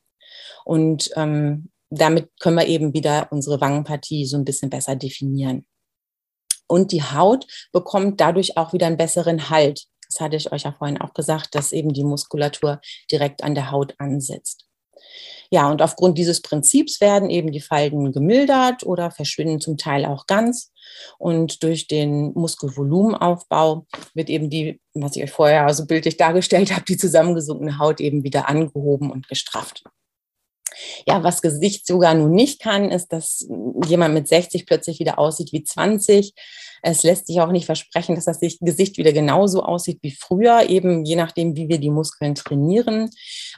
Und 0.64 1.10
ähm, 1.16 1.70
damit 1.90 2.30
können 2.40 2.56
wir 2.56 2.66
eben 2.66 2.94
wieder 2.94 3.28
unsere 3.30 3.60
Wangenpartie 3.60 4.26
so 4.26 4.36
ein 4.36 4.44
bisschen 4.44 4.70
besser 4.70 4.96
definieren. 4.96 5.66
Und 6.68 6.92
die 6.92 7.02
Haut 7.02 7.46
bekommt 7.72 8.20
dadurch 8.20 8.56
auch 8.56 8.72
wieder 8.72 8.86
einen 8.86 8.96
besseren 8.96 9.50
Halt. 9.50 9.84
Das 10.08 10.20
hatte 10.20 10.36
ich 10.36 10.52
euch 10.52 10.62
ja 10.62 10.72
vorhin 10.72 11.00
auch 11.00 11.14
gesagt, 11.14 11.54
dass 11.54 11.72
eben 11.72 11.92
die 11.92 12.04
Muskulatur 12.04 12.80
direkt 13.10 13.42
an 13.44 13.54
der 13.54 13.70
Haut 13.70 13.94
ansetzt. 13.98 14.66
Ja, 15.50 15.70
und 15.70 15.80
aufgrund 15.80 16.18
dieses 16.18 16.42
Prinzips 16.42 17.00
werden 17.00 17.30
eben 17.30 17.52
die 17.52 17.60
Falten 17.60 18.10
gemildert 18.12 18.84
oder 18.84 19.10
verschwinden 19.10 19.60
zum 19.60 19.76
Teil 19.76 20.04
auch 20.04 20.26
ganz. 20.26 20.72
Und 21.18 21.62
durch 21.62 21.86
den 21.86 22.32
Muskelvolumenaufbau 22.34 23.86
wird 24.14 24.28
eben 24.28 24.50
die, 24.50 24.80
was 24.94 25.14
ich 25.16 25.22
euch 25.22 25.30
vorher 25.30 25.72
so 25.72 25.86
bildlich 25.86 26.16
dargestellt 26.16 26.72
habe, 26.72 26.84
die 26.84 26.96
zusammengesunkene 26.96 27.78
Haut 27.78 28.00
eben 28.00 28.24
wieder 28.24 28.48
angehoben 28.48 29.10
und 29.10 29.28
gestrafft. 29.28 29.84
Ja, 31.06 31.22
was 31.22 31.42
Gesicht 31.42 31.86
sogar 31.86 32.14
nun 32.14 32.32
nicht 32.32 32.60
kann, 32.60 32.90
ist, 32.90 33.12
dass 33.12 33.46
jemand 33.86 34.14
mit 34.14 34.28
60 34.28 34.66
plötzlich 34.66 34.98
wieder 34.98 35.18
aussieht 35.18 35.52
wie 35.52 35.64
20. 35.64 36.34
Es 36.82 37.02
lässt 37.02 37.26
sich 37.26 37.40
auch 37.40 37.50
nicht 37.50 37.66
versprechen, 37.66 38.14
dass 38.14 38.26
das 38.26 38.40
Gesicht 38.40 38.98
wieder 38.98 39.12
genauso 39.12 39.62
aussieht 39.62 39.98
wie 40.02 40.12
früher, 40.12 40.68
eben 40.68 41.04
je 41.04 41.16
nachdem, 41.16 41.56
wie 41.56 41.68
wir 41.68 41.78
die 41.78 41.90
Muskeln 41.90 42.34
trainieren. 42.34 43.10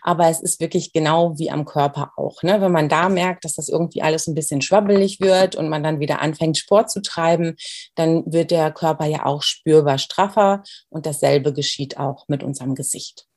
Aber 0.03 0.29
es 0.29 0.41
ist 0.41 0.61
wirklich 0.61 0.93
genau 0.93 1.39
wie 1.39 1.51
am 1.51 1.65
Körper 1.65 2.13
auch. 2.17 2.43
Ne? 2.43 2.61
Wenn 2.61 2.73
man 2.73 2.89
da 2.89 3.09
merkt, 3.09 3.45
dass 3.45 3.55
das 3.55 3.69
irgendwie 3.69 4.03
alles 4.03 4.27
ein 4.27 4.35
bisschen 4.35 4.63
schwabbelig 4.63 5.21
wird 5.21 5.57
und 5.57 5.69
man 5.69 5.83
dann 5.83 6.01
wieder 6.01 6.21
anfängt, 6.21 6.59
Sport 6.59 6.91
zu 6.91 7.03
treiben, 7.03 7.57
dann 7.95 8.25
wird 8.27 8.51
der 8.51 8.71
Körper 8.73 9.07
ja 9.07 9.27
auch 9.27 9.43
spürbar 9.43 9.99
straffer 9.99 10.63
und 10.89 11.07
dasselbe 11.07 11.53
geschieht 11.53 11.99
auch 11.99 12.27
mit 12.29 12.43
unserem 12.43 12.75
Gesicht 12.75 13.29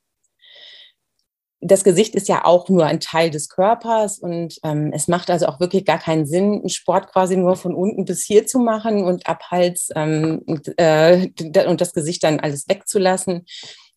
das 1.61 1.83
Gesicht 1.83 2.15
ist 2.15 2.27
ja 2.27 2.43
auch 2.43 2.69
nur 2.69 2.85
ein 2.85 2.99
Teil 2.99 3.29
des 3.29 3.47
Körpers 3.47 4.17
und 4.17 4.57
ähm, 4.63 4.91
es 4.93 5.07
macht 5.07 5.29
also 5.29 5.45
auch 5.45 5.59
wirklich 5.59 5.85
gar 5.85 5.99
keinen 5.99 6.25
Sinn, 6.25 6.53
einen 6.53 6.69
Sport 6.69 7.11
quasi 7.11 7.37
nur 7.37 7.55
von 7.55 7.75
unten 7.75 8.05
bis 8.05 8.23
hier 8.23 8.47
zu 8.47 8.59
machen 8.59 9.03
und 9.03 9.27
ab 9.27 9.43
Hals 9.51 9.89
ähm, 9.95 10.41
und, 10.47 10.73
äh, 10.77 11.29
und 11.67 11.79
das 11.79 11.93
Gesicht 11.93 12.23
dann 12.23 12.39
alles 12.39 12.67
wegzulassen, 12.67 13.45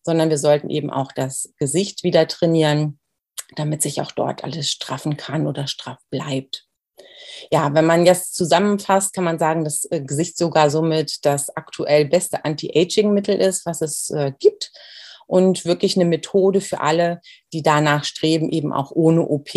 sondern 0.03 0.29
wir 0.29 0.37
sollten 0.37 0.69
eben 0.69 0.91
auch 0.91 1.11
das 1.11 1.53
Gesicht 1.57 2.03
wieder 2.03 2.27
trainieren, 2.27 2.99
damit 3.55 3.81
sich 3.81 3.99
auch 3.99 4.11
dort 4.11 4.43
alles 4.43 4.69
straffen 4.69 5.17
kann 5.17 5.47
oder 5.47 5.65
straff 5.65 5.97
bleibt. 6.11 6.67
Ja, 7.51 7.73
wenn 7.73 7.85
man 7.85 8.05
jetzt 8.05 8.35
zusammenfasst, 8.35 9.13
kann 9.13 9.23
man 9.23 9.39
sagen, 9.39 9.63
dass 9.63 9.85
äh, 9.89 10.01
Gesicht 10.01 10.37
sogar 10.37 10.69
somit 10.69 11.25
das 11.25 11.49
aktuell 11.55 12.05
beste 12.05 12.45
Anti-Aging-Mittel 12.45 13.35
ist, 13.35 13.65
was 13.65 13.81
es 13.81 14.11
äh, 14.11 14.33
gibt 14.39 14.71
und 15.27 15.65
wirklich 15.65 15.95
eine 15.95 16.05
Methode 16.05 16.61
für 16.61 16.81
alle, 16.81 17.21
die 17.53 17.61
danach 17.63 18.03
streben, 18.03 18.49
eben 18.49 18.73
auch 18.73 18.91
ohne 18.91 19.21
OP 19.27 19.49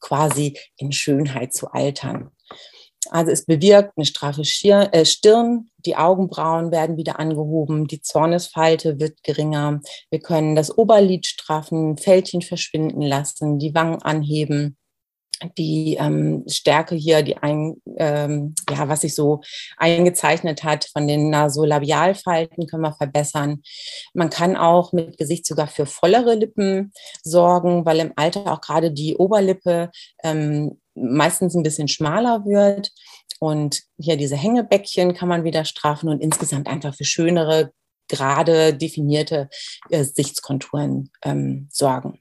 quasi 0.00 0.58
in 0.76 0.92
Schönheit 0.92 1.52
zu 1.52 1.72
altern. 1.72 2.30
Also 3.10 3.32
es 3.32 3.44
bewirkt 3.44 3.92
eine 3.96 4.06
straffe 4.06 4.42
äh, 4.42 5.04
Stirn, 5.04 5.68
die 5.84 5.96
Augenbrauen 5.96 6.70
werden 6.70 6.96
wieder 6.96 7.18
angehoben, 7.18 7.86
die 7.86 8.00
Zornesfalte 8.00 8.98
wird 8.98 9.22
geringer. 9.22 9.80
Wir 10.10 10.20
können 10.20 10.54
das 10.54 10.76
Oberlid 10.76 11.26
straffen, 11.26 11.98
Fältchen 11.98 12.42
verschwinden 12.42 13.02
lassen, 13.02 13.58
die 13.58 13.74
Wangen 13.74 14.00
anheben. 14.00 14.76
Die 15.58 15.96
ähm, 15.98 16.44
Stärke 16.48 16.94
hier, 16.94 17.22
die 17.22 17.36
ein, 17.36 17.76
ähm, 17.96 18.54
ja, 18.70 18.88
was 18.88 19.02
sich 19.02 19.14
so 19.14 19.40
eingezeichnet 19.76 20.64
hat 20.64 20.86
von 20.92 21.06
den 21.06 21.30
Nasolabialfalten, 21.30 22.66
können 22.66 22.82
wir 22.82 22.92
verbessern. 22.92 23.62
Man 24.12 24.30
kann 24.30 24.56
auch 24.56 24.92
mit 24.92 25.18
Gesicht 25.18 25.46
sogar 25.46 25.66
für 25.66 25.86
vollere 25.86 26.34
Lippen 26.34 26.92
sorgen, 27.22 27.84
weil 27.84 28.00
im 28.00 28.12
Alter 28.16 28.52
auch 28.52 28.60
gerade 28.60 28.92
die 28.92 29.16
Oberlippe 29.16 29.90
ähm, 30.22 30.80
meistens 30.94 31.54
ein 31.54 31.62
bisschen 31.62 31.88
schmaler 31.88 32.44
wird. 32.44 32.90
Und 33.40 33.82
hier 33.98 34.16
diese 34.16 34.36
Hängebäckchen 34.36 35.14
kann 35.14 35.28
man 35.28 35.44
wieder 35.44 35.64
straffen 35.64 36.08
und 36.08 36.20
insgesamt 36.20 36.68
einfach 36.68 36.94
für 36.94 37.04
schönere, 37.04 37.72
gerade 38.08 38.74
definierte 38.74 39.48
äh, 39.90 39.98
Gesichtskonturen 39.98 41.10
ähm, 41.22 41.68
sorgen. 41.70 42.20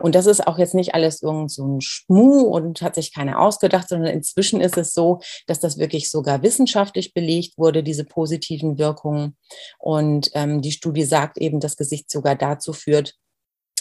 Und 0.00 0.14
das 0.14 0.26
ist 0.26 0.46
auch 0.46 0.58
jetzt 0.58 0.74
nicht 0.74 0.94
alles 0.94 1.22
irgend 1.22 1.50
so 1.50 1.66
ein 1.66 1.80
Schmu 1.80 2.42
und 2.42 2.82
hat 2.82 2.94
sich 2.94 3.12
keiner 3.14 3.40
ausgedacht, 3.40 3.88
sondern 3.88 4.12
inzwischen 4.12 4.60
ist 4.60 4.76
es 4.76 4.92
so, 4.92 5.20
dass 5.46 5.60
das 5.60 5.78
wirklich 5.78 6.10
sogar 6.10 6.42
wissenschaftlich 6.42 7.14
belegt 7.14 7.58
wurde, 7.58 7.82
diese 7.82 8.04
positiven 8.04 8.78
Wirkungen. 8.78 9.36
Und 9.78 10.30
ähm, 10.34 10.62
die 10.62 10.72
Studie 10.72 11.04
sagt 11.04 11.38
eben, 11.38 11.60
dass 11.60 11.76
Gesicht 11.76 12.10
sogar 12.10 12.36
dazu 12.36 12.72
führt, 12.72 13.14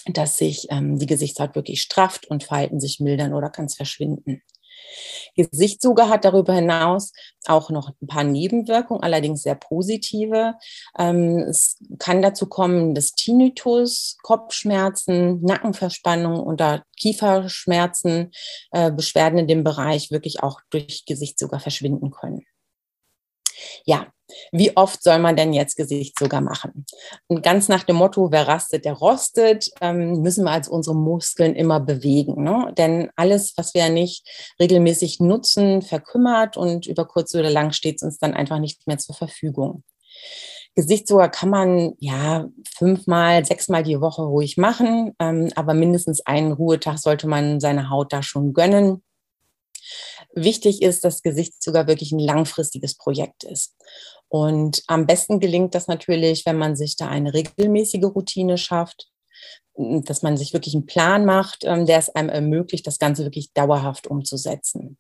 dass 0.06 0.38
sich 0.38 0.68
ähm, 0.70 0.98
die 0.98 1.06
Gesichtshaut 1.06 1.56
wirklich 1.56 1.82
strafft 1.82 2.28
und 2.28 2.44
Falten 2.44 2.80
sich 2.80 3.00
mildern 3.00 3.34
oder 3.34 3.50
ganz 3.50 3.76
verschwinden. 3.76 4.42
Gesichtssuger 5.36 6.10
hat 6.10 6.26
darüber 6.26 6.54
hinaus 6.54 7.14
auch 7.48 7.70
noch 7.70 7.92
ein 8.02 8.08
paar 8.08 8.24
Nebenwirkungen, 8.24 9.04
allerdings 9.04 9.44
sehr 9.44 9.56
positive. 9.56 10.56
Ähm, 10.98 11.40
es 11.50 11.78
kann 11.98 12.22
dazu 12.22 12.48
kommen, 12.48 12.94
dass 12.96 13.14
Tinnitus, 13.14 14.18
Kopfschmerzen, 14.24 15.42
Nackenverspannung 15.42 16.40
oder 16.40 16.84
Kieferschmerzen, 16.98 18.32
äh, 18.72 18.92
Beschwerden 18.92 19.40
in 19.40 19.48
dem 19.48 19.64
Bereich 19.64 20.12
wirklich 20.12 20.44
auch 20.44 20.60
durch 20.70 21.06
Gesichtssuger 21.06 21.60
verschwinden 21.60 22.12
können. 22.12 22.46
Ja, 23.86 24.08
wie 24.52 24.76
oft 24.76 25.04
soll 25.04 25.20
man 25.20 25.36
denn 25.36 25.54
jetzt 25.54 25.76
Gesicht 25.76 26.18
sogar 26.20 26.42
machen? 26.42 26.86
Und 27.28 27.44
ganz 27.44 27.68
nach 27.68 27.84
dem 27.84 27.98
Motto, 27.98 28.32
wer 28.32 28.48
rastet, 28.48 28.86
der 28.86 28.94
rostet, 28.94 29.70
ähm, 29.82 30.22
müssen 30.22 30.46
wir 30.46 30.52
als 30.52 30.68
unsere 30.68 30.96
Muskeln 30.96 31.56
immer 31.56 31.80
bewegen. 31.80 32.44
Ne? 32.44 32.74
Denn 32.78 33.10
alles, 33.16 33.54
was 33.58 33.74
wir 33.74 33.90
nicht 33.90 34.28
regelmäßig 34.60 35.20
nutzen, 35.20 35.82
verkümmert 35.82 36.58
und 36.58 36.88
über 36.88 37.06
kurz 37.06 37.34
oder 37.36 37.50
lang 37.50 37.72
steht 37.72 37.98
es 37.98 38.04
uns 38.04 38.20
dann 38.20 38.34
einfach 38.34 38.60
nicht 38.60 38.88
mehr 38.88 38.98
zur 38.98 39.16
Verfügung. 39.16 39.84
Gesicht 40.76 41.08
sogar 41.08 41.30
kann 41.30 41.50
man 41.50 41.94
ja 42.00 42.48
fünfmal, 42.78 43.44
sechsmal 43.44 43.84
die 43.84 44.00
Woche 44.00 44.22
ruhig 44.22 44.58
machen, 44.58 45.14
ähm, 45.20 45.50
aber 45.56 45.74
mindestens 45.74 46.26
einen 46.26 46.54
Ruhetag 46.54 47.00
sollte 47.00 47.28
man 47.28 47.60
seine 47.60 47.90
Haut 47.90 48.14
da 48.14 48.24
schon 48.24 48.54
gönnen. 48.54 49.04
Wichtig 50.34 50.82
ist, 50.82 51.04
dass 51.04 51.24
Gesicht 51.24 51.62
sogar 51.62 51.88
wirklich 51.88 52.12
ein 52.12 52.20
langfristiges 52.20 52.96
Projekt 52.96 53.44
ist. 53.44 53.76
Und 54.30 54.84
am 54.88 55.08
besten 55.08 55.40
gelingt 55.40 55.76
das 55.76 55.88
natürlich, 55.88 56.46
wenn 56.46 56.58
man 56.58 56.76
sich 56.76 56.96
da 56.96 57.08
eine 57.08 57.34
regelmäßige 57.34 58.04
Routine 58.04 58.58
schafft, 58.58 59.10
dass 59.76 60.24
man 60.24 60.36
sich 60.36 60.54
wirklich 60.54 60.76
einen 60.76 60.86
Plan 60.86 61.26
macht, 61.26 61.64
ähm, 61.64 61.86
der 61.86 62.00
es 62.00 62.10
einem 62.10 62.30
ermöglicht, 62.30 62.86
das 62.86 63.00
Ganze 63.00 63.24
wirklich 63.24 63.54
dauerhaft 63.54 64.08
umzusetzen. 64.08 64.98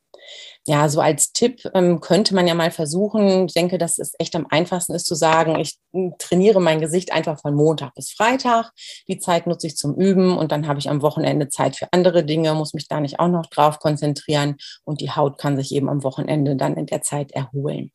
Ja, 0.66 0.88
so 0.90 1.02
als 1.02 1.34
Tipp 1.34 1.70
ähm, 1.74 2.00
könnte 2.00 2.34
man 2.34 2.48
ja 2.48 2.54
mal 2.54 2.72
versuchen, 2.72 3.48
ich 3.48 3.54
denke, 3.54 3.78
dass 3.78 4.00
es 4.00 4.14
echt 4.20 4.36
am 4.36 4.46
einfachsten 4.50 4.94
ist 4.94 5.06
zu 5.06 5.16
sagen, 5.16 5.60
ich 5.60 5.78
hm, 5.94 6.14
trainiere 6.18 6.62
mein 6.62 6.80
Gesicht 6.80 7.12
einfach 7.12 7.42
von 7.42 7.56
Montag 7.56 7.94
bis 7.96 8.12
Freitag. 8.12 8.72
Die 9.08 9.18
Zeit 9.18 9.48
nutze 9.48 9.68
ich 9.68 9.76
zum 9.76 9.96
Üben 9.96 10.38
und 10.38 10.52
dann 10.52 10.68
habe 10.68 10.80
ich 10.80 10.90
am 10.90 11.02
Wochenende 11.02 11.50
Zeit 11.50 11.76
für 11.76 11.88
andere 11.92 12.24
Dinge, 12.24 12.54
muss 12.54 12.74
mich 12.74 12.88
da 12.88 13.02
nicht 13.02 13.20
auch 13.20 13.28
noch 13.28 13.48
drauf 13.48 13.80
konzentrieren 13.80 14.56
und 14.86 15.02
die 15.02 15.12
Haut 15.12 15.38
kann 15.38 15.58
sich 15.58 15.74
eben 15.74 15.90
am 15.90 16.04
Wochenende 16.04 16.56
dann 16.56 16.78
in 16.78 16.86
der 16.86 17.02
Zeit 17.02 17.32
erholen. 17.32 17.92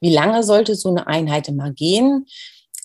Wie 0.00 0.12
lange 0.12 0.42
sollte 0.42 0.74
so 0.74 0.90
eine 0.90 1.06
Einheit 1.06 1.48
immer 1.48 1.72
gehen? 1.72 2.26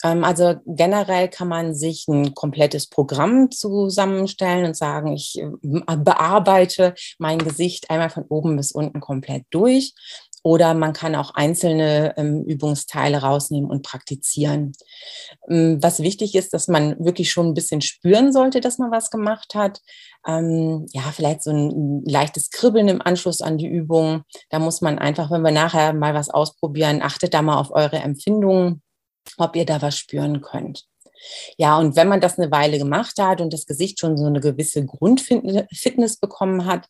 Ähm, 0.04 0.23
also 0.23 0.56
generell 0.65 1.30
kann 1.30 1.47
man 1.47 1.73
sich 1.73 2.08
ein 2.08 2.36
komplettes 2.36 2.88
Programm 2.88 3.52
zusammenstellen 3.52 4.65
und 4.65 4.78
sagen, 4.78 5.13
ich 5.13 5.39
äh, 5.39 5.50
bearbeite 5.97 6.93
mein 7.17 7.39
Gesicht 7.39 7.89
einmal 7.89 8.10
von 8.10 8.26
oben 8.30 8.58
bis 8.58 8.71
unten 8.71 9.00
komplett 9.00 9.45
durch. 9.50 9.93
Oder 10.47 10.73
man 10.75 10.93
kann 10.93 11.13
auch 11.13 11.31
einzelne 11.31 12.13
ähm, 12.15 12.45
Übungsteile 12.45 13.17
rausnehmen 13.17 13.69
und 13.69 13.83
praktizieren. 13.83 14.71
Ähm, 15.49 15.83
was 15.83 15.99
wichtig 15.99 16.36
ist, 16.36 16.53
dass 16.53 16.69
man 16.69 16.95
wirklich 17.03 17.33
schon 17.33 17.47
ein 17.47 17.53
bisschen 17.53 17.81
spüren 17.81 18.31
sollte, 18.31 18.62
dass 18.62 18.77
man 18.77 18.89
was 18.89 19.12
gemacht 19.12 19.55
hat. 19.55 19.81
Ähm, 20.25 20.86
ja, 20.93 21.01
vielleicht 21.13 21.43
so 21.43 21.51
ein 21.51 22.01
leichtes 22.05 22.49
Kribbeln 22.49 22.88
im 22.88 23.01
Anschluss 23.01 23.41
an 23.41 23.57
die 23.57 23.67
Übung. 23.67 24.23
Da 24.49 24.60
muss 24.60 24.79
man 24.79 24.97
einfach, 24.99 25.31
wenn 25.31 25.41
wir 25.41 25.51
nachher 25.51 25.91
mal 25.91 26.13
was 26.13 26.29
ausprobieren, 26.29 27.01
achtet 27.01 27.33
da 27.33 27.41
mal 27.41 27.60
auf 27.60 27.71
eure 27.71 27.97
Empfindungen, 27.97 28.81
ob 29.36 29.53
ihr 29.57 29.65
da 29.65 29.81
was 29.81 29.97
spüren 29.97 30.39
könnt. 30.39 30.86
Ja, 31.58 31.77
und 31.77 31.95
wenn 31.95 32.08
man 32.08 32.21
das 32.21 32.38
eine 32.38 32.51
Weile 32.51 32.77
gemacht 32.77 33.17
hat 33.19 33.41
und 33.41 33.53
das 33.53 33.65
Gesicht 33.65 33.99
schon 33.99 34.17
so 34.17 34.25
eine 34.25 34.39
gewisse 34.39 34.86
Grundfitness 34.86 36.17
bekommen 36.17 36.65
hat, 36.65 36.88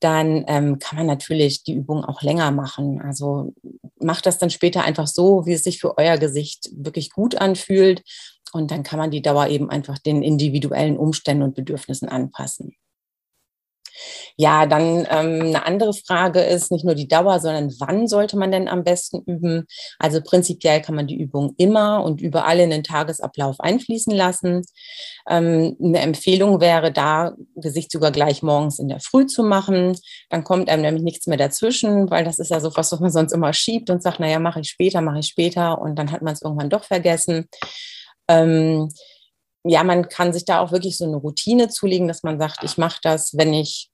dann 0.00 0.44
ähm, 0.48 0.78
kann 0.78 0.98
man 0.98 1.06
natürlich 1.06 1.62
die 1.64 1.74
Übung 1.74 2.04
auch 2.04 2.22
länger 2.22 2.50
machen. 2.50 3.00
Also 3.00 3.54
macht 4.00 4.26
das 4.26 4.38
dann 4.38 4.50
später 4.50 4.84
einfach 4.84 5.06
so, 5.06 5.46
wie 5.46 5.52
es 5.52 5.64
sich 5.64 5.80
für 5.80 5.98
euer 5.98 6.18
Gesicht 6.18 6.70
wirklich 6.72 7.10
gut 7.10 7.36
anfühlt. 7.36 8.02
Und 8.52 8.70
dann 8.70 8.82
kann 8.82 8.98
man 8.98 9.10
die 9.10 9.22
Dauer 9.22 9.48
eben 9.48 9.70
einfach 9.70 9.98
den 9.98 10.22
individuellen 10.22 10.96
Umständen 10.96 11.42
und 11.42 11.54
Bedürfnissen 11.54 12.08
anpassen. 12.08 12.76
Ja, 14.36 14.66
dann 14.66 15.06
ähm, 15.10 15.40
eine 15.40 15.66
andere 15.66 15.92
Frage 15.92 16.40
ist 16.40 16.70
nicht 16.70 16.84
nur 16.84 16.94
die 16.94 17.08
Dauer, 17.08 17.40
sondern 17.40 17.72
wann 17.78 18.06
sollte 18.06 18.36
man 18.36 18.50
denn 18.50 18.68
am 18.68 18.84
besten 18.84 19.22
üben? 19.26 19.66
Also 19.98 20.20
prinzipiell 20.22 20.80
kann 20.80 20.94
man 20.94 21.06
die 21.06 21.18
Übung 21.18 21.54
immer 21.56 22.04
und 22.04 22.20
überall 22.20 22.60
in 22.60 22.70
den 22.70 22.84
Tagesablauf 22.84 23.60
einfließen 23.60 24.14
lassen. 24.14 24.64
Ähm, 25.28 25.76
eine 25.82 26.00
Empfehlung 26.00 26.60
wäre 26.60 26.92
da, 26.92 27.34
Gesicht 27.56 27.90
sogar 27.90 28.12
gleich 28.12 28.42
morgens 28.42 28.78
in 28.78 28.88
der 28.88 29.00
Früh 29.00 29.26
zu 29.26 29.42
machen. 29.42 29.98
Dann 30.30 30.44
kommt 30.44 30.68
einem 30.68 30.82
nämlich 30.82 31.02
nichts 31.02 31.26
mehr 31.26 31.38
dazwischen, 31.38 32.10
weil 32.10 32.24
das 32.24 32.38
ist 32.38 32.50
ja 32.50 32.60
so 32.60 32.74
was, 32.76 32.92
was 32.92 33.00
man 33.00 33.10
sonst 33.10 33.32
immer 33.32 33.52
schiebt 33.52 33.90
und 33.90 34.02
sagt, 34.02 34.20
naja, 34.20 34.38
mache 34.38 34.60
ich 34.60 34.68
später, 34.68 35.00
mache 35.00 35.20
ich 35.20 35.26
später 35.26 35.80
und 35.80 35.96
dann 35.96 36.12
hat 36.12 36.22
man 36.22 36.34
es 36.34 36.42
irgendwann 36.42 36.70
doch 36.70 36.84
vergessen. 36.84 37.48
Ähm, 38.28 38.90
ja, 39.64 39.84
man 39.84 40.08
kann 40.08 40.32
sich 40.32 40.44
da 40.44 40.60
auch 40.60 40.72
wirklich 40.72 40.96
so 40.96 41.04
eine 41.04 41.16
Routine 41.16 41.68
zulegen, 41.68 42.08
dass 42.08 42.22
man 42.22 42.38
sagt, 42.38 42.62
ich 42.62 42.78
mache 42.78 43.00
das, 43.02 43.36
wenn 43.36 43.52
ich, 43.52 43.90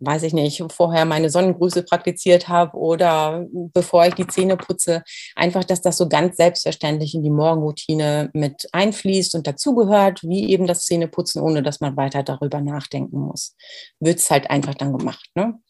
weiß 0.00 0.22
ich 0.22 0.32
nicht, 0.32 0.64
vorher 0.72 1.04
meine 1.04 1.28
Sonnengrüße 1.28 1.82
praktiziert 1.82 2.48
habe 2.48 2.76
oder 2.76 3.46
bevor 3.52 4.06
ich 4.06 4.14
die 4.14 4.26
Zähne 4.26 4.56
putze. 4.56 5.04
Einfach, 5.36 5.64
dass 5.64 5.82
das 5.82 5.98
so 5.98 6.08
ganz 6.08 6.36
selbstverständlich 6.38 7.14
in 7.14 7.22
die 7.22 7.30
Morgenroutine 7.30 8.30
mit 8.32 8.68
einfließt 8.72 9.34
und 9.34 9.46
dazugehört, 9.46 10.22
wie 10.22 10.50
eben 10.50 10.66
das 10.66 10.86
Zähneputzen, 10.86 11.42
ohne 11.42 11.62
dass 11.62 11.80
man 11.80 11.96
weiter 11.96 12.22
darüber 12.22 12.60
nachdenken 12.60 13.20
muss. 13.20 13.54
Wird 14.00 14.18
es 14.18 14.30
halt 14.30 14.50
einfach 14.50 14.74
dann 14.74 14.96
gemacht. 14.96 15.28
Ne? 15.34 15.60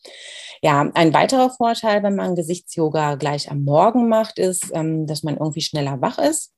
Ja, 0.62 0.88
ein 0.94 1.12
weiterer 1.12 1.50
Vorteil, 1.50 2.04
wenn 2.04 2.14
man 2.14 2.36
Gesichtsyoga 2.36 3.16
gleich 3.16 3.50
am 3.50 3.64
Morgen 3.64 4.08
macht, 4.08 4.38
ist, 4.38 4.70
ähm, 4.72 5.06
dass 5.08 5.24
man 5.24 5.36
irgendwie 5.36 5.60
schneller 5.60 6.00
wach 6.00 6.18
ist. 6.18 6.52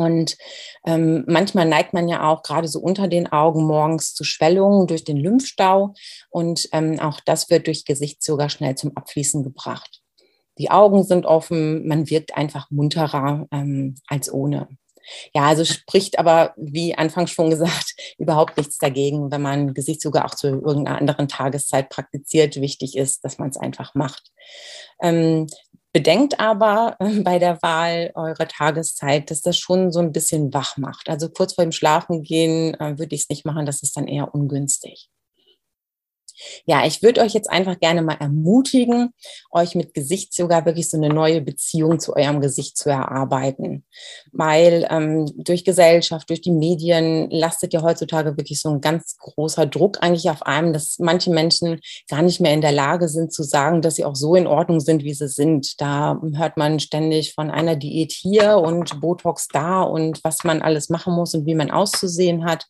Und 0.00 0.36
ähm, 0.84 1.24
manchmal 1.26 1.66
neigt 1.66 1.92
man 1.92 2.08
ja 2.08 2.28
auch 2.28 2.42
gerade 2.42 2.68
so 2.68 2.80
unter 2.80 3.08
den 3.08 3.30
Augen 3.30 3.64
morgens 3.64 4.14
zu 4.14 4.24
Schwellungen 4.24 4.86
durch 4.86 5.04
den 5.04 5.16
Lymphstau. 5.16 5.94
Und 6.30 6.68
ähm, 6.72 6.98
auch 7.00 7.20
das 7.24 7.50
wird 7.50 7.66
durch 7.66 7.84
Gesicht 7.84 8.22
sogar 8.22 8.50
schnell 8.50 8.74
zum 8.74 8.96
Abfließen 8.96 9.42
gebracht. 9.42 10.00
Die 10.58 10.70
Augen 10.70 11.04
sind 11.04 11.26
offen, 11.26 11.86
man 11.86 12.10
wirkt 12.10 12.36
einfach 12.36 12.70
munterer 12.70 13.46
ähm, 13.50 13.94
als 14.06 14.32
ohne. 14.32 14.68
Ja, 15.34 15.46
also 15.46 15.64
spricht 15.64 16.18
aber, 16.18 16.54
wie 16.56 16.94
anfangs 16.94 17.30
schon 17.30 17.50
gesagt, 17.50 17.94
überhaupt 18.18 18.56
nichts 18.56 18.78
dagegen, 18.78 19.30
wenn 19.30 19.42
man 19.42 19.74
Gesicht 19.74 20.00
sogar 20.00 20.24
auch 20.24 20.34
zu 20.34 20.48
irgendeiner 20.48 20.98
anderen 20.98 21.28
Tageszeit 21.28 21.88
praktiziert. 21.88 22.60
Wichtig 22.60 22.96
ist, 22.96 23.24
dass 23.24 23.38
man 23.38 23.50
es 23.50 23.56
einfach 23.56 23.94
macht. 23.94 24.30
Ähm, 25.02 25.46
Bedenkt 25.92 26.38
aber 26.38 26.96
äh, 27.00 27.20
bei 27.20 27.38
der 27.38 27.60
Wahl 27.62 28.12
eurer 28.14 28.46
Tageszeit, 28.46 29.30
dass 29.30 29.40
das 29.42 29.58
schon 29.58 29.90
so 29.90 29.98
ein 29.98 30.12
bisschen 30.12 30.54
wach 30.54 30.76
macht. 30.76 31.08
Also 31.08 31.28
kurz 31.28 31.54
vor 31.54 31.64
dem 31.64 31.72
Schlafengehen 31.72 32.74
äh, 32.74 32.98
würde 32.98 33.14
ich 33.14 33.22
es 33.22 33.28
nicht 33.28 33.44
machen, 33.44 33.66
das 33.66 33.82
ist 33.82 33.96
dann 33.96 34.06
eher 34.06 34.32
ungünstig. 34.32 35.10
Ja, 36.66 36.86
ich 36.86 37.02
würde 37.02 37.20
euch 37.20 37.32
jetzt 37.32 37.50
einfach 37.50 37.78
gerne 37.78 38.02
mal 38.02 38.16
ermutigen, 38.18 39.12
euch 39.50 39.74
mit 39.74 39.94
Gesichtsyoga 39.94 40.64
wirklich 40.64 40.88
so 40.88 40.96
eine 40.96 41.08
neue 41.08 41.40
Beziehung 41.40 42.00
zu 42.00 42.14
eurem 42.14 42.40
Gesicht 42.40 42.76
zu 42.76 42.90
erarbeiten. 42.90 43.84
Weil 44.32 44.86
ähm, 44.90 45.30
durch 45.36 45.64
Gesellschaft, 45.64 46.30
durch 46.30 46.40
die 46.40 46.50
Medien 46.50 47.30
lastet 47.30 47.72
ja 47.72 47.82
heutzutage 47.82 48.36
wirklich 48.36 48.60
so 48.60 48.70
ein 48.70 48.80
ganz 48.80 49.16
großer 49.18 49.66
Druck 49.66 49.98
eigentlich 50.02 50.30
auf 50.30 50.42
einem, 50.42 50.72
dass 50.72 50.98
manche 50.98 51.30
Menschen 51.30 51.80
gar 52.08 52.22
nicht 52.22 52.40
mehr 52.40 52.54
in 52.54 52.60
der 52.60 52.72
Lage 52.72 53.08
sind 53.08 53.32
zu 53.32 53.42
sagen, 53.42 53.82
dass 53.82 53.96
sie 53.96 54.04
auch 54.04 54.16
so 54.16 54.34
in 54.34 54.46
Ordnung 54.46 54.80
sind, 54.80 55.04
wie 55.04 55.14
sie 55.14 55.28
sind. 55.28 55.80
Da 55.80 56.20
hört 56.36 56.56
man 56.56 56.80
ständig 56.80 57.34
von 57.34 57.50
einer 57.50 57.76
Diät 57.76 58.12
hier 58.12 58.58
und 58.58 59.00
Botox 59.00 59.48
da 59.48 59.82
und 59.82 60.22
was 60.24 60.44
man 60.44 60.62
alles 60.62 60.88
machen 60.88 61.14
muss 61.14 61.34
und 61.34 61.46
wie 61.46 61.54
man 61.54 61.70
auszusehen 61.70 62.44
hat. 62.44 62.66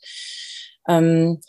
Ähm, 0.88 1.40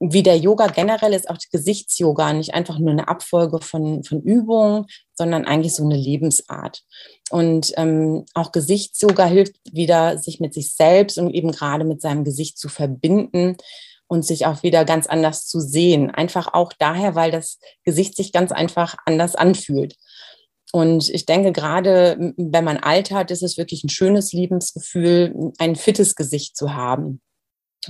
wie 0.00 0.22
der 0.22 0.36
Yoga 0.36 0.68
generell 0.68 1.12
ist, 1.12 1.28
auch 1.28 1.38
Gesichtsyoga 1.50 2.32
nicht 2.32 2.54
einfach 2.54 2.78
nur 2.78 2.90
eine 2.90 3.08
Abfolge 3.08 3.60
von, 3.60 4.04
von 4.04 4.22
Übungen, 4.22 4.86
sondern 5.14 5.44
eigentlich 5.44 5.74
so 5.74 5.84
eine 5.84 5.96
Lebensart. 5.96 6.82
Und 7.30 7.72
ähm, 7.76 8.24
auch 8.34 8.52
Gesichtsyoga 8.52 9.24
hilft 9.26 9.56
wieder, 9.70 10.18
sich 10.18 10.38
mit 10.38 10.54
sich 10.54 10.74
selbst 10.74 11.18
und 11.18 11.30
eben 11.30 11.50
gerade 11.50 11.84
mit 11.84 12.00
seinem 12.00 12.24
Gesicht 12.24 12.58
zu 12.58 12.68
verbinden 12.68 13.56
und 14.06 14.24
sich 14.24 14.46
auch 14.46 14.62
wieder 14.62 14.84
ganz 14.84 15.06
anders 15.06 15.46
zu 15.46 15.60
sehen. 15.60 16.10
Einfach 16.10 16.54
auch 16.54 16.72
daher, 16.78 17.14
weil 17.14 17.30
das 17.30 17.58
Gesicht 17.84 18.16
sich 18.16 18.32
ganz 18.32 18.52
einfach 18.52 18.96
anders 19.04 19.34
anfühlt. 19.34 19.96
Und 20.72 21.08
ich 21.08 21.26
denke, 21.26 21.52
gerade 21.52 22.34
wenn 22.36 22.64
man 22.64 22.76
alt 22.76 23.10
hat, 23.10 23.30
ist 23.30 23.42
es 23.42 23.56
wirklich 23.56 23.84
ein 23.84 23.88
schönes 23.88 24.32
Lebensgefühl, 24.32 25.52
ein 25.58 25.76
fittes 25.76 26.14
Gesicht 26.14 26.56
zu 26.56 26.74
haben. 26.74 27.20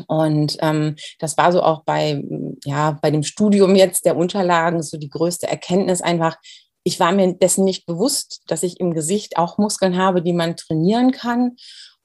Und 0.06 0.56
ähm, 0.60 0.96
das 1.18 1.36
war 1.36 1.52
so 1.52 1.62
auch 1.62 1.82
bei, 1.84 2.22
ja, 2.64 2.98
bei 3.02 3.10
dem 3.10 3.22
Studium 3.22 3.74
jetzt 3.76 4.04
der 4.04 4.16
Unterlagen 4.16 4.82
so 4.82 4.98
die 4.98 5.10
größte 5.10 5.48
Erkenntnis 5.48 6.00
einfach. 6.00 6.36
Ich 6.84 7.00
war 7.00 7.12
mir 7.12 7.34
dessen 7.34 7.64
nicht 7.64 7.86
bewusst, 7.86 8.42
dass 8.46 8.62
ich 8.62 8.80
im 8.80 8.94
Gesicht 8.94 9.36
auch 9.36 9.58
Muskeln 9.58 9.96
habe, 9.96 10.22
die 10.22 10.32
man 10.32 10.56
trainieren 10.56 11.12
kann. 11.12 11.56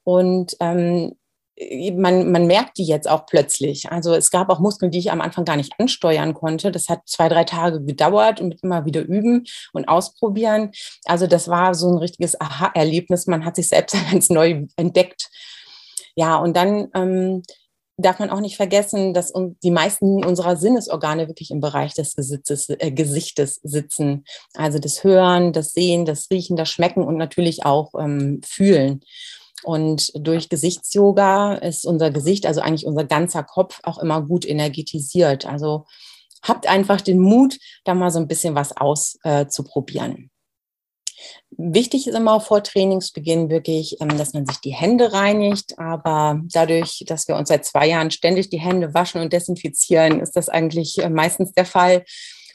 Und 0.04 0.56
ähm, 0.60 1.14
man, 1.96 2.32
man 2.32 2.48
merkt 2.48 2.78
die 2.78 2.86
jetzt 2.86 3.08
auch 3.08 3.26
plötzlich. 3.26 3.92
Also 3.92 4.14
es 4.14 4.32
gab 4.32 4.50
auch 4.50 4.60
Muskeln, 4.60 4.92
die 4.92 4.98
ich 4.98 5.12
am 5.12 5.22
Anfang 5.22 5.46
gar 5.46 5.56
nicht 5.56 5.74
ansteuern 5.80 6.34
konnte. 6.34 6.72
Das 6.72 6.90
hat 6.90 7.02
zwei, 7.06 7.30
drei 7.30 7.44
Tage 7.44 7.84
gedauert 7.84 8.42
und 8.42 8.58
immer 8.64 8.86
wieder 8.86 9.02
üben 9.02 9.46
und 9.72 9.88
ausprobieren. 9.88 10.72
Also 11.06 11.28
das 11.28 11.48
war 11.48 11.76
so 11.76 11.90
ein 11.90 11.98
richtiges 11.98 12.40
Aha-Erlebnis. 12.40 13.28
Man 13.28 13.46
hat 13.46 13.56
sich 13.56 13.70
selbst 13.70 13.96
ganz 14.12 14.30
neu 14.30 14.66
entdeckt. 14.78 15.30
Ja, 16.16 16.38
und 16.38 16.56
dann 16.56 16.90
ähm, 16.96 17.44
darf 17.98 18.20
man 18.20 18.30
auch 18.30 18.40
nicht 18.40 18.56
vergessen, 18.56 19.14
dass 19.14 19.34
die 19.64 19.72
meisten 19.72 20.26
unserer 20.26 20.56
Sinnesorgane 20.56 21.28
wirklich 21.28 21.52
im 21.52 21.60
Bereich 21.60 21.94
des 21.94 22.16
Gesitzes, 22.16 22.70
äh, 22.70 22.92
Gesichtes 22.92 23.60
sitzen. 23.64 24.26
Also 24.56 24.80
das 24.80 25.04
Hören, 25.04 25.54
das 25.54 25.74
Sehen, 25.74 26.06
das 26.06 26.30
Riechen, 26.32 26.56
das 26.56 26.70
Schmecken 26.70 27.04
und 27.04 27.18
natürlich 27.18 27.66
auch 27.66 27.92
ähm, 28.00 28.42
Fühlen. 28.44 29.02
Und 29.64 30.12
durch 30.16 30.50
Gesichtsyoga 30.50 31.56
ist 31.56 31.86
unser 31.86 32.12
Gesicht, 32.12 32.46
also 32.46 32.62
eigentlich 32.62 32.86
unser 32.86 33.06
ganzer 33.06 33.44
Kopf, 33.44 33.80
auch 33.84 33.98
immer 33.98 34.22
gut 34.22 34.46
energetisiert. 34.46 35.46
Also 35.46 35.86
habt 36.42 36.68
einfach 36.68 37.00
den 37.00 37.20
Mut, 37.20 37.58
da 37.86 37.94
mal 37.94 38.12
so 38.12 38.20
ein 38.20 38.28
bisschen 38.28 38.56
was 38.56 38.76
auszuprobieren. 38.76 40.16
Äh, 40.16 40.33
Wichtig 41.52 42.08
ist 42.08 42.16
immer 42.16 42.40
vor 42.40 42.64
Trainingsbeginn 42.64 43.50
wirklich, 43.50 43.98
ähm, 44.02 44.18
dass 44.18 44.34
man 44.34 44.46
sich 44.46 44.58
die 44.58 44.74
Hände 44.74 45.14
reinigt. 45.14 45.78
Aber 45.80 46.42
dadurch, 46.52 47.04
dass 47.08 47.28
wir 47.28 47.36
uns 47.36 47.50
seit 47.50 47.66
zwei 47.66 47.88
Jahren 47.88 48.12
ständig 48.12 48.50
die 48.50 48.60
Hände 48.60 48.94
waschen 48.94 49.22
und 49.22 49.34
desinfizieren, 49.34 50.20
ist 50.20 50.36
das 50.36 50.50
eigentlich 50.50 50.98
äh, 51.00 51.10
meistens 51.10 51.54
der 51.54 51.66
Fall 51.66 52.04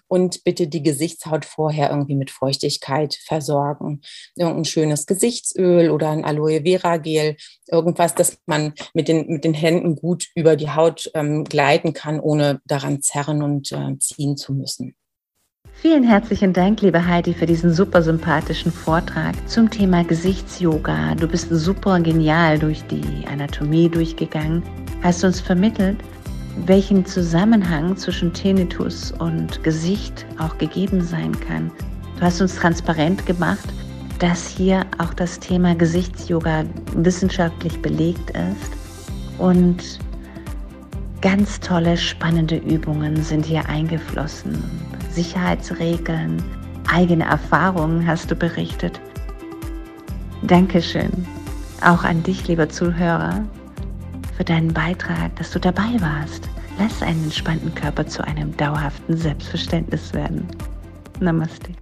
und 0.08 0.42
bitte 0.42 0.66
die 0.66 0.82
Gesichtshaut 0.82 1.44
vorher 1.44 1.90
irgendwie 1.90 2.16
mit 2.16 2.30
Feuchtigkeit 2.30 3.14
versorgen. 3.14 4.00
Irgendein 4.34 4.64
schönes 4.64 5.06
Gesichtsöl 5.06 5.90
oder 5.90 6.10
ein 6.10 6.24
Aloe 6.24 6.62
Vera 6.62 6.96
Gel, 6.96 7.36
irgendwas, 7.68 8.14
das 8.14 8.38
man 8.46 8.72
mit 8.94 9.06
den, 9.08 9.28
mit 9.28 9.44
den 9.44 9.54
Händen 9.54 9.96
gut 9.96 10.26
über 10.34 10.56
die 10.56 10.70
Haut 10.70 11.10
ähm, 11.14 11.44
gleiten 11.44 11.92
kann, 11.92 12.18
ohne 12.20 12.60
daran 12.64 13.02
zerren 13.02 13.42
und 13.42 13.70
äh, 13.72 13.98
ziehen 13.98 14.36
zu 14.36 14.54
müssen. 14.54 14.96
Vielen 15.80 16.02
herzlichen 16.02 16.52
Dank, 16.52 16.80
liebe 16.80 17.06
Heidi, 17.06 17.32
für 17.32 17.46
diesen 17.46 17.72
super 17.72 18.02
sympathischen 18.02 18.72
Vortrag 18.72 19.36
zum 19.48 19.70
Thema 19.70 20.02
Gesichtsyoga. 20.02 21.14
Du 21.14 21.28
bist 21.28 21.50
super 21.50 22.00
genial 22.00 22.58
durch 22.58 22.82
die 22.88 23.24
Anatomie 23.30 23.88
durchgegangen, 23.88 24.64
hast 25.04 25.22
uns 25.22 25.40
vermittelt, 25.40 25.98
welchen 26.66 27.06
Zusammenhang 27.06 27.96
zwischen 27.96 28.32
Tinnitus 28.32 29.12
und 29.20 29.62
Gesicht 29.62 30.26
auch 30.38 30.58
gegeben 30.58 31.00
sein 31.00 31.38
kann. 31.38 31.70
Du 32.16 32.22
hast 32.22 32.40
uns 32.40 32.56
transparent 32.56 33.24
gemacht, 33.24 33.68
dass 34.18 34.48
hier 34.48 34.84
auch 34.98 35.14
das 35.14 35.38
Thema 35.38 35.76
Gesichtsyoga 35.76 36.64
wissenschaftlich 36.96 37.80
belegt 37.80 38.30
ist 38.30 38.72
und 39.38 40.00
ganz 41.20 41.60
tolle, 41.60 41.96
spannende 41.96 42.56
Übungen 42.56 43.22
sind 43.22 43.46
hier 43.46 43.68
eingeflossen. 43.68 44.87
Sicherheitsregeln, 45.10 46.42
eigene 46.90 47.24
Erfahrungen 47.24 48.06
hast 48.06 48.30
du 48.30 48.34
berichtet. 48.34 49.00
Dankeschön. 50.42 51.26
Auch 51.84 52.04
an 52.04 52.22
dich, 52.22 52.48
lieber 52.48 52.68
Zuhörer, 52.68 53.44
für 54.36 54.44
deinen 54.44 54.72
Beitrag, 54.72 55.34
dass 55.36 55.50
du 55.50 55.58
dabei 55.58 56.00
warst. 56.00 56.48
Lass 56.78 57.02
einen 57.02 57.24
entspannten 57.24 57.74
Körper 57.74 58.06
zu 58.06 58.24
einem 58.24 58.56
dauerhaften 58.56 59.16
Selbstverständnis 59.16 60.14
werden. 60.14 60.46
Namaste. 61.20 61.72